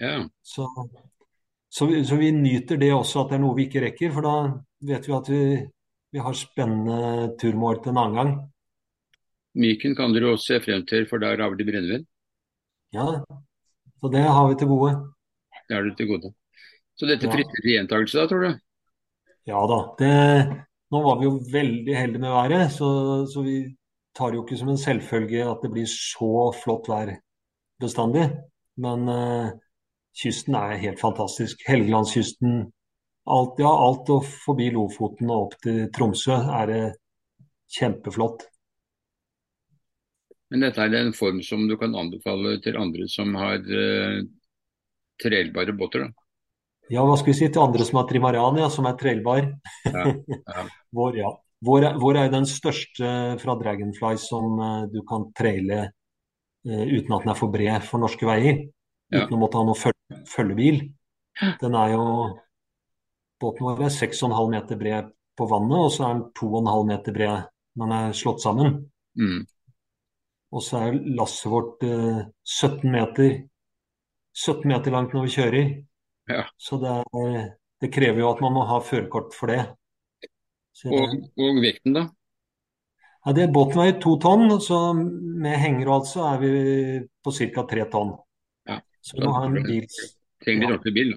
Ja. 0.00 0.16
Så, 0.42 0.68
så, 1.68 1.86
vi, 1.90 2.02
så 2.06 2.18
vi 2.18 2.32
nyter 2.34 2.80
det 2.80 2.92
også, 2.94 3.22
at 3.24 3.34
det 3.34 3.38
er 3.38 3.44
noe 3.44 3.58
vi 3.58 3.68
ikke 3.68 3.84
rekker. 3.86 4.14
For 4.16 4.26
da 4.26 4.34
vet 4.90 5.08
vi 5.08 5.16
at 5.18 5.30
vi, 5.30 5.44
vi 6.14 6.24
har 6.26 6.38
spennende 6.38 7.30
turmål 7.40 7.82
til 7.82 7.94
en 7.94 8.02
annen 8.02 8.20
gang. 8.20 8.34
Myken 9.54 9.94
kan 9.94 10.14
dere 10.14 10.32
også 10.34 10.56
se 10.56 10.62
frem 10.64 10.82
til, 10.90 11.06
for 11.06 11.22
der 11.22 11.38
har 11.38 11.54
de 11.54 11.66
brennevin. 11.66 12.06
Ja, 12.94 13.22
så 14.00 14.10
det 14.10 14.22
har 14.26 14.48
vi 14.50 14.56
til 14.58 14.70
gode. 14.70 14.94
Det 15.68 15.76
har 15.76 15.86
dere 15.86 15.94
til 15.98 16.10
gode. 16.10 16.30
Så 16.98 17.06
dette 17.10 17.30
frister 17.30 17.62
til 17.62 17.74
gjentakelse 17.74 18.18
da, 18.18 18.26
tror 18.30 18.42
du? 18.44 18.50
Ja 19.44 19.60
da. 19.68 19.78
Det, 19.98 20.12
nå 20.90 21.00
var 21.04 21.18
vi 21.20 21.26
jo 21.28 21.34
veldig 21.52 21.96
heldige 21.96 22.22
med 22.22 22.32
været, 22.32 22.72
så, 22.72 22.88
så 23.28 23.42
vi 23.44 23.58
tar 24.16 24.32
jo 24.32 24.44
ikke 24.44 24.56
som 24.56 24.70
en 24.72 24.80
selvfølge 24.80 25.44
at 25.44 25.60
det 25.64 25.72
blir 25.74 25.90
så 25.90 26.48
flott 26.62 26.88
vær 26.88 27.12
bestandig. 27.82 28.28
Men 28.80 29.08
uh, 29.10 29.52
kysten 30.16 30.56
er 30.58 30.80
helt 30.80 31.02
fantastisk. 31.02 31.60
Helgelandskysten, 31.68 32.64
alt, 33.26 33.60
ja, 33.60 33.70
alt 33.70 34.10
og 34.14 34.24
forbi 34.46 34.70
Lofoten 34.74 35.30
og 35.30 35.48
opp 35.48 35.60
til 35.64 35.84
Tromsø 35.94 36.38
er 36.60 36.70
det 36.70 36.82
kjempeflott. 37.76 38.48
Men 40.52 40.66
dette 40.66 40.84
er 40.84 41.00
en 41.00 41.14
form 41.16 41.40
som 41.42 41.64
du 41.68 41.76
kan 41.80 41.96
anbefale 41.98 42.58
til 42.64 42.78
andre 42.78 43.08
som 43.10 43.34
har 43.36 43.60
uh, 43.60 44.20
trelbare 45.20 45.74
båter, 45.76 46.06
da. 46.06 46.23
Ja, 46.92 47.00
hva 47.06 47.16
skal 47.16 47.32
vi 47.32 47.36
si 47.38 47.48
til 47.48 47.62
andre 47.62 47.84
som 47.88 47.98
har 48.00 48.08
trimaran, 48.10 48.58
ja, 48.60 48.68
som 48.72 48.86
er 48.88 48.96
trailbar? 49.00 49.46
Ja, 49.88 50.04
ja. 50.28 50.64
Vår, 50.98 51.16
ja. 51.16 51.30
Vår, 51.64 51.86
er- 51.88 51.96
vår 52.00 52.18
er 52.20 52.32
den 52.32 52.44
største 52.48 53.10
fra 53.40 53.54
Dragonfly 53.56 54.18
som 54.20 54.58
eh, 54.60 54.82
du 54.92 54.98
kan 55.08 55.24
traile 55.36 55.78
uh, 56.68 56.82
uten 56.84 57.14
at 57.16 57.24
den 57.24 57.32
er 57.32 57.38
for 57.38 57.52
bred 57.54 57.86
for 57.88 58.02
norske 58.02 58.28
veier. 58.28 58.66
Ja. 59.08 59.24
Uten 59.24 59.38
å 59.38 59.40
måtte 59.40 59.60
ha 59.60 59.64
noe 59.64 59.78
føl 59.78 59.96
følgebil. 60.28 60.82
Den 61.62 61.76
er 61.78 61.94
jo 61.96 62.04
Båten 63.42 63.64
vår 63.66 63.80
er 63.88 63.90
6,5 63.92 64.30
meter 64.52 64.78
bred 64.78 65.08
på 65.36 65.46
vannet, 65.50 65.80
og 65.86 65.90
så 65.92 66.04
er 66.06 66.12
den 66.14 66.28
2,5 66.38 66.84
meter 66.92 67.16
bred 67.16 67.48
når 67.74 67.88
den 67.90 67.96
er 67.96 68.14
slått 68.14 68.44
sammen. 68.44 68.76
Mm. 69.18 69.40
Og 70.54 70.62
så 70.62 70.84
er 70.84 71.00
lasset 71.16 71.50
vårt 71.50 71.82
uh, 71.88 72.20
17 72.44 72.84
meter 72.92 73.34
17 74.36 74.68
meter 74.70 74.94
langt 74.94 75.16
når 75.16 75.26
vi 75.26 75.34
kjører. 75.34 75.74
Ja. 76.30 76.44
Så 76.56 76.78
det, 76.80 76.90
er, 77.14 77.48
det 77.80 77.92
krever 77.92 78.20
jo 78.22 78.30
at 78.32 78.40
man 78.40 78.54
må 78.56 78.64
ha 78.68 78.78
førerkort 78.80 79.34
for 79.36 79.46
det. 79.52 79.62
Så 80.74 80.88
Og, 80.90 81.16
og 81.38 81.60
vekten, 81.62 81.94
da? 81.94 82.06
Ja, 83.24 83.32
det 83.32 83.52
Båten 83.54 83.78
veier 83.80 83.98
to 84.02 84.16
tonn, 84.20 84.48
så 84.60 84.78
med 84.96 85.56
henger 85.60 85.88
og 85.88 85.94
alt 86.00 86.08
så 86.10 86.24
er 86.34 86.40
vi 86.42 86.50
på 87.24 87.32
ca. 87.32 87.64
tre 87.70 87.84
tonn. 87.92 88.14
Ja. 88.68 88.80
Så 89.00 89.16
vi 89.18 89.24
må 89.24 89.32
ha 89.36 89.44
en 89.46 89.54
bil, 89.64 89.86
Trenger 90.44 90.74
Ja. 90.74 90.78
bil, 90.92 91.12
da. 91.14 91.16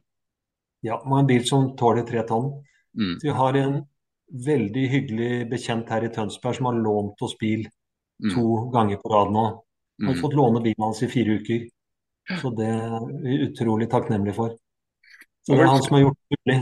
ja, 0.83 1.01
må 1.05 1.15
ha 1.17 1.19
en 1.21 1.27
bil 1.27 1.43
som 1.45 1.75
tåler 1.75 2.05
tre 2.07 2.23
tonn. 2.27 2.63
Mm. 2.95 3.17
Så 3.19 3.27
vi 3.27 3.33
har 3.35 3.53
en 3.59 3.81
veldig 4.31 4.85
hyggelig 4.91 5.49
bekjent 5.49 5.89
her 5.89 6.03
i 6.03 6.09
Tønsberg 6.13 6.55
som 6.55 6.65
har 6.69 6.79
lånt 6.83 7.21
oss 7.21 7.35
bil 7.39 7.65
Mm. 8.19 8.31
to 8.33 8.69
ganger 8.73 8.97
på 8.97 9.09
rad 9.13 9.31
nå. 9.31 9.43
Han 9.99 10.07
Har 10.07 10.15
Mm. 10.15 10.21
fått 10.21 10.33
låne 10.33 10.61
bilen 10.63 10.81
hans 10.83 11.03
i 11.03 11.07
fire 11.07 11.39
uker. 11.39 11.67
Så 12.41 12.49
det 12.55 12.65
er 12.65 12.99
vi 13.21 13.37
utrolig 13.47 13.89
takknemlige 13.89 14.33
for. 14.35 14.55
Det 15.47 15.59
er 15.59 15.69
han 15.71 15.83
som 15.83 15.95
har 15.95 16.03
gjort 16.07 16.17
det 16.19 16.39
mulig. 16.41 16.57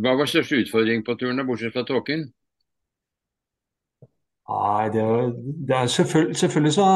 Hva 0.00 0.12
var 0.16 0.28
største 0.30 0.60
utfordring 0.62 1.02
på 1.04 1.16
turen, 1.20 1.42
bortsett 1.48 1.74
fra 1.74 1.82
tåken? 1.88 2.28
Nei, 4.50 4.86
det, 4.90 5.02
det 5.68 5.74
er 5.76 5.90
selvfølgelig, 5.94 6.36
selvfølgelig 6.40 6.72
så 6.74 6.86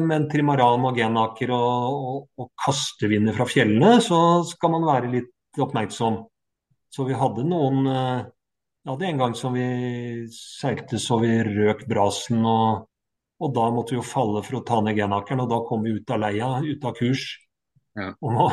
med 0.00 0.14
en 0.16 0.28
trimaran 0.32 0.86
og 0.88 0.96
genaker 0.96 1.50
og, 1.52 1.96
og, 2.10 2.20
og 2.40 2.48
kastevinder 2.64 3.36
fra 3.36 3.44
fjellene, 3.48 3.98
så 4.04 4.18
skal 4.48 4.72
man 4.72 4.86
være 4.88 5.10
litt 5.12 5.60
oppmerksom. 5.60 6.22
Så 6.94 7.04
vi 7.08 7.18
hadde 7.18 7.44
noen 7.48 7.90
eh, 7.90 8.24
Vi 8.84 8.92
hadde 8.92 9.06
en 9.08 9.20
gang 9.20 9.34
som 9.36 9.54
vi 9.56 9.66
seilte 10.32 10.98
så 11.00 11.16
vi 11.22 11.32
røk 11.44 11.86
brasen, 11.88 12.42
og, 12.44 12.84
og 13.40 13.54
da 13.56 13.68
måtte 13.72 13.94
vi 13.94 14.00
jo 14.00 14.04
falle 14.04 14.44
for 14.44 14.60
å 14.60 14.64
ta 14.68 14.80
ned 14.84 14.98
genakeren, 14.98 15.40
og 15.44 15.52
da 15.52 15.62
kom 15.68 15.84
vi 15.84 15.96
ut 15.96 16.12
av 16.12 16.20
leia, 16.20 16.50
ut 16.60 16.84
av 16.84 16.96
kurs. 16.98 17.24
Ja. 17.96 18.12
Og 18.20 18.36
må 18.36 18.50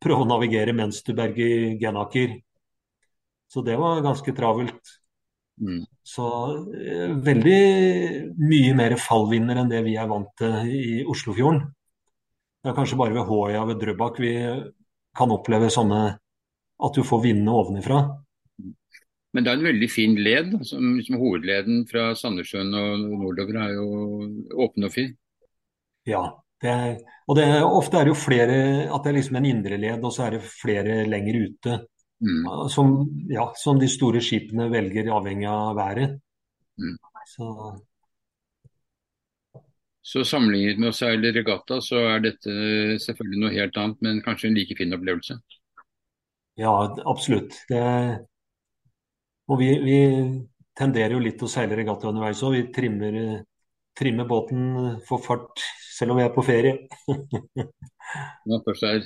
prøve 0.00 0.24
å 0.24 0.28
navigere 0.28 0.74
mens 0.76 1.02
du 1.06 1.12
berger 1.16 1.76
genaker. 1.80 2.38
Så 3.50 3.64
det 3.66 3.76
var 3.80 4.02
ganske 4.04 4.34
travelt. 4.36 4.96
Mm. 5.60 5.82
Så 6.06 6.26
eh, 6.72 7.10
veldig 7.20 7.60
mye 8.40 8.76
mer 8.78 8.96
fallvinder 9.00 9.60
enn 9.60 9.70
det 9.72 9.82
vi 9.84 9.98
er 10.00 10.08
vant 10.08 10.30
til 10.40 10.72
i 10.72 11.02
Oslofjorden. 11.04 11.66
Det 12.60 12.70
er 12.70 12.76
kanskje 12.76 12.98
bare 13.00 13.16
ved 13.16 13.28
Håøya 13.28 13.64
ved 13.68 13.80
Drøbak 13.80 14.20
vi 14.20 14.34
kan 15.16 15.32
oppleve 15.32 15.70
sånne 15.72 16.00
at 16.80 16.96
du 16.96 17.04
får 17.04 17.24
vindene 17.24 17.56
ovenifra. 17.56 18.00
Men 19.30 19.46
det 19.46 19.52
er 19.52 19.58
en 19.60 19.68
veldig 19.68 19.88
fin 19.90 20.16
led. 20.18 20.54
Som, 20.66 20.96
som 21.06 21.18
hovedleden 21.20 21.84
fra 21.90 22.10
Sandnessjøen 22.18 22.72
og 22.74 23.04
nordover 23.20 23.60
er 23.62 23.74
jo 23.76 23.88
åpen 24.64 24.88
og 24.88 24.94
fin. 24.94 25.12
Ja. 26.08 26.24
Det 26.60 26.70
er, 26.70 26.96
og 27.24 27.38
det 27.38 27.46
ofte 27.64 27.96
er 27.96 28.04
det 28.04 28.12
jo 28.12 28.20
flere 28.20 28.56
At 28.92 29.04
det 29.04 29.10
er 29.10 29.16
liksom 29.16 29.38
en 29.40 29.46
indre 29.48 29.78
led, 29.80 30.02
og 30.04 30.12
så 30.12 30.26
er 30.26 30.36
det 30.36 30.42
flere 30.44 31.04
lenger 31.08 31.38
ute. 31.46 31.76
Mm. 32.20 32.48
Som, 32.68 32.96
ja, 33.32 33.46
som 33.56 33.78
de 33.80 33.88
store 33.88 34.20
skipene 34.20 34.68
velger 34.72 35.08
avhengig 35.16 35.48
av 35.48 35.76
været. 35.78 36.18
Mm. 36.80 36.98
Så 37.30 37.46
Så 40.02 40.24
sammenlignet 40.24 40.80
med 40.80 40.90
å 40.90 40.96
seile 40.96 41.30
regatta, 41.32 41.76
så 41.84 42.00
er 42.14 42.22
dette 42.24 42.52
selvfølgelig 43.04 43.40
noe 43.42 43.52
helt 43.54 43.76
annet, 43.78 43.98
men 44.02 44.22
kanskje 44.24 44.48
en 44.48 44.56
like 44.56 44.74
fin 44.78 44.96
opplevelse. 44.96 45.36
Ja, 46.58 46.72
absolutt. 47.06 47.54
Det, 47.68 47.82
og 49.46 49.60
vi, 49.60 49.68
vi 49.84 49.98
tenderer 50.76 51.14
jo 51.14 51.22
litt 51.22 51.38
til 51.38 51.46
å 51.46 51.52
seile 51.52 51.78
regatta 51.78 52.10
underveis 52.10 52.42
òg. 52.42 52.56
Vi 52.56 52.64
trimmer, 52.74 53.20
trimmer 53.96 54.28
båten 54.28 54.64
for 55.06 55.22
fart 55.22 55.62
selv 56.00 56.14
om 56.14 56.20
vi 56.20 56.24
er 56.24 56.32
på 56.34 56.44
ferie. 56.46 56.74
Når 57.10 58.54
man 58.54 58.64
først 58.66 58.86
er 58.88 59.04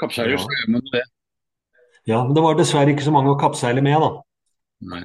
kappseiler, 0.00 0.36
Ja. 0.36 0.42
så 0.44 0.54
gjør 0.58 0.70
man 0.76 0.86
det. 0.92 1.02
Ja, 2.08 2.20
men 2.24 2.34
det 2.36 2.42
var 2.44 2.56
dessverre 2.58 2.92
ikke 2.94 3.04
så 3.08 3.12
mange 3.14 3.32
å 3.34 3.40
kappseile 3.40 3.82
med, 3.84 3.98
da. 4.00 4.10
Nei. 4.92 5.02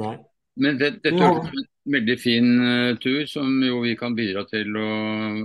Nei. 0.00 0.16
Men 0.60 0.78
det, 0.80 0.88
dette 1.04 1.16
Ja. 1.18 1.28
hørtes 1.34 1.52
en 1.54 1.92
veldig 1.94 2.16
fin 2.20 2.48
eh, 2.66 2.96
tur, 3.02 3.22
som 3.30 3.46
jo 3.62 3.80
vi 3.84 3.94
kan 3.96 4.14
bidra 4.18 4.42
til 4.50 4.74
å 4.76 4.88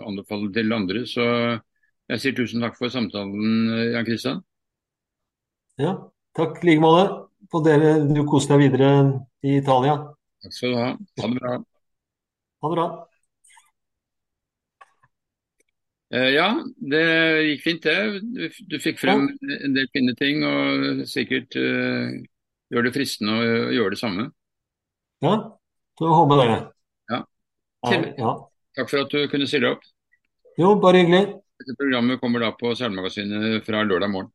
anbefale 0.09 0.49
til 0.55 0.73
andre. 0.73 1.03
Så 1.09 1.23
jeg 2.09 2.19
sier 2.23 2.35
tusen 2.37 2.61
takk 2.65 2.75
for 2.77 2.89
samtalen, 2.93 3.69
eh, 3.75 3.91
Jan 3.93 4.05
Kristian. 4.07 4.41
Ja, 5.81 5.93
takk 6.35 6.61
i 6.63 6.67
like 6.71 6.81
måte. 6.83 7.05
Og 7.53 7.63
dere, 7.63 7.99
du 8.09 8.23
koser 8.27 8.55
deg 8.57 8.65
videre 8.71 8.89
i 9.45 9.59
Italia. 9.61 9.99
Takk 10.43 10.53
skal 10.55 10.71
du 10.73 10.77
ha. 10.81 10.87
Ha 11.21 11.27
det 11.29 11.39
bra. 11.39 11.53
Ha 12.63 12.69
det 12.71 12.75
bra. 12.75 12.87
Eh, 16.13 16.29
Ja, 16.35 16.49
det 16.77 17.03
gikk 17.49 17.63
fint 17.63 17.85
det. 17.87 17.97
Du, 18.69 18.77
fikk 18.79 18.99
frem 19.01 19.27
en 19.41 19.75
del 19.77 19.89
fine 19.93 20.13
ting, 20.19 20.43
og 20.45 21.05
sikkert 21.09 21.57
uh, 21.57 22.13
gjør 22.73 22.87
det 22.87 22.93
fristende 22.95 23.39
å 23.39 23.47
gjøre 23.73 23.95
det 23.95 24.01
samme. 24.01 24.27
Ja, 25.25 25.35
håper 26.01 26.43
jeg 26.43 26.51
det. 26.51 26.61
Ja. 27.13 27.21
Ja. 28.19 28.31
Takk 28.75 28.91
for 28.91 29.05
at 29.05 29.13
du 29.13 29.25
kunne 29.31 29.47
stille 29.49 29.73
opp. 29.75 29.83
Jo, 30.59 30.75
bare 30.79 31.01
hyggelig. 31.03 31.25
Dette 31.59 31.75
programmet 31.79 32.19
kommer 32.19 32.43
da 32.43 32.51
på 32.55 32.73
Seilmagasinet 32.75 33.63
fra 33.65 33.83
lørdag 33.87 34.11
morgen. 34.11 34.31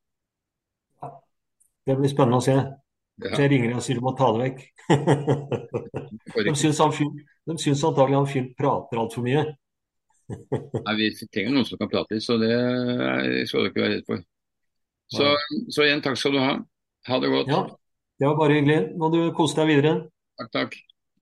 Det 1.87 1.97
blir 1.97 2.13
spennende 2.13 2.41
å 2.41 2.45
se. 2.45 2.55
Ja, 3.21 3.35
Så 3.35 3.43
jeg 3.45 3.51
ringer 3.53 3.77
og 3.77 3.85
sier 3.85 3.99
du 3.99 4.05
må 4.05 4.15
ta 4.17 4.31
det 4.33 4.47
vekk. 4.47 4.61
De 6.47 6.55
syns, 6.57 6.79
han 6.81 6.93
de 7.51 7.57
syns 7.59 7.83
antagelig 7.85 8.17
han 8.17 8.29
fyren 8.31 8.53
prater 8.57 9.01
altfor 9.01 9.25
mye. 9.27 9.43
Nei, 10.31 10.95
vi 10.99 11.09
trenger 11.27 11.55
noen 11.55 11.66
som 11.69 11.81
kan 11.81 11.90
prate 11.90 12.21
så 12.23 12.37
det 12.40 12.53
skal 13.51 13.66
du 13.66 13.71
ikke 13.71 13.83
være 13.85 13.97
redd 13.97 14.07
for. 14.09 14.23
Så, 15.11 15.33
så 15.75 15.87
igjen, 15.87 16.03
takk 16.05 16.19
skal 16.21 16.37
du 16.37 16.40
ha. 16.43 16.53
Ha 17.09 17.19
det 17.23 17.33
godt. 17.33 17.51
Ja, 17.51 17.64
det 18.21 18.29
var 18.29 18.38
bare 18.38 18.61
hyggelig. 18.61 18.81
Må 19.01 19.11
du 19.11 19.21
kose 19.35 19.59
deg 19.59 19.73
videre. 19.73 19.95
Takk, 20.38 20.53
takk. 20.55 20.77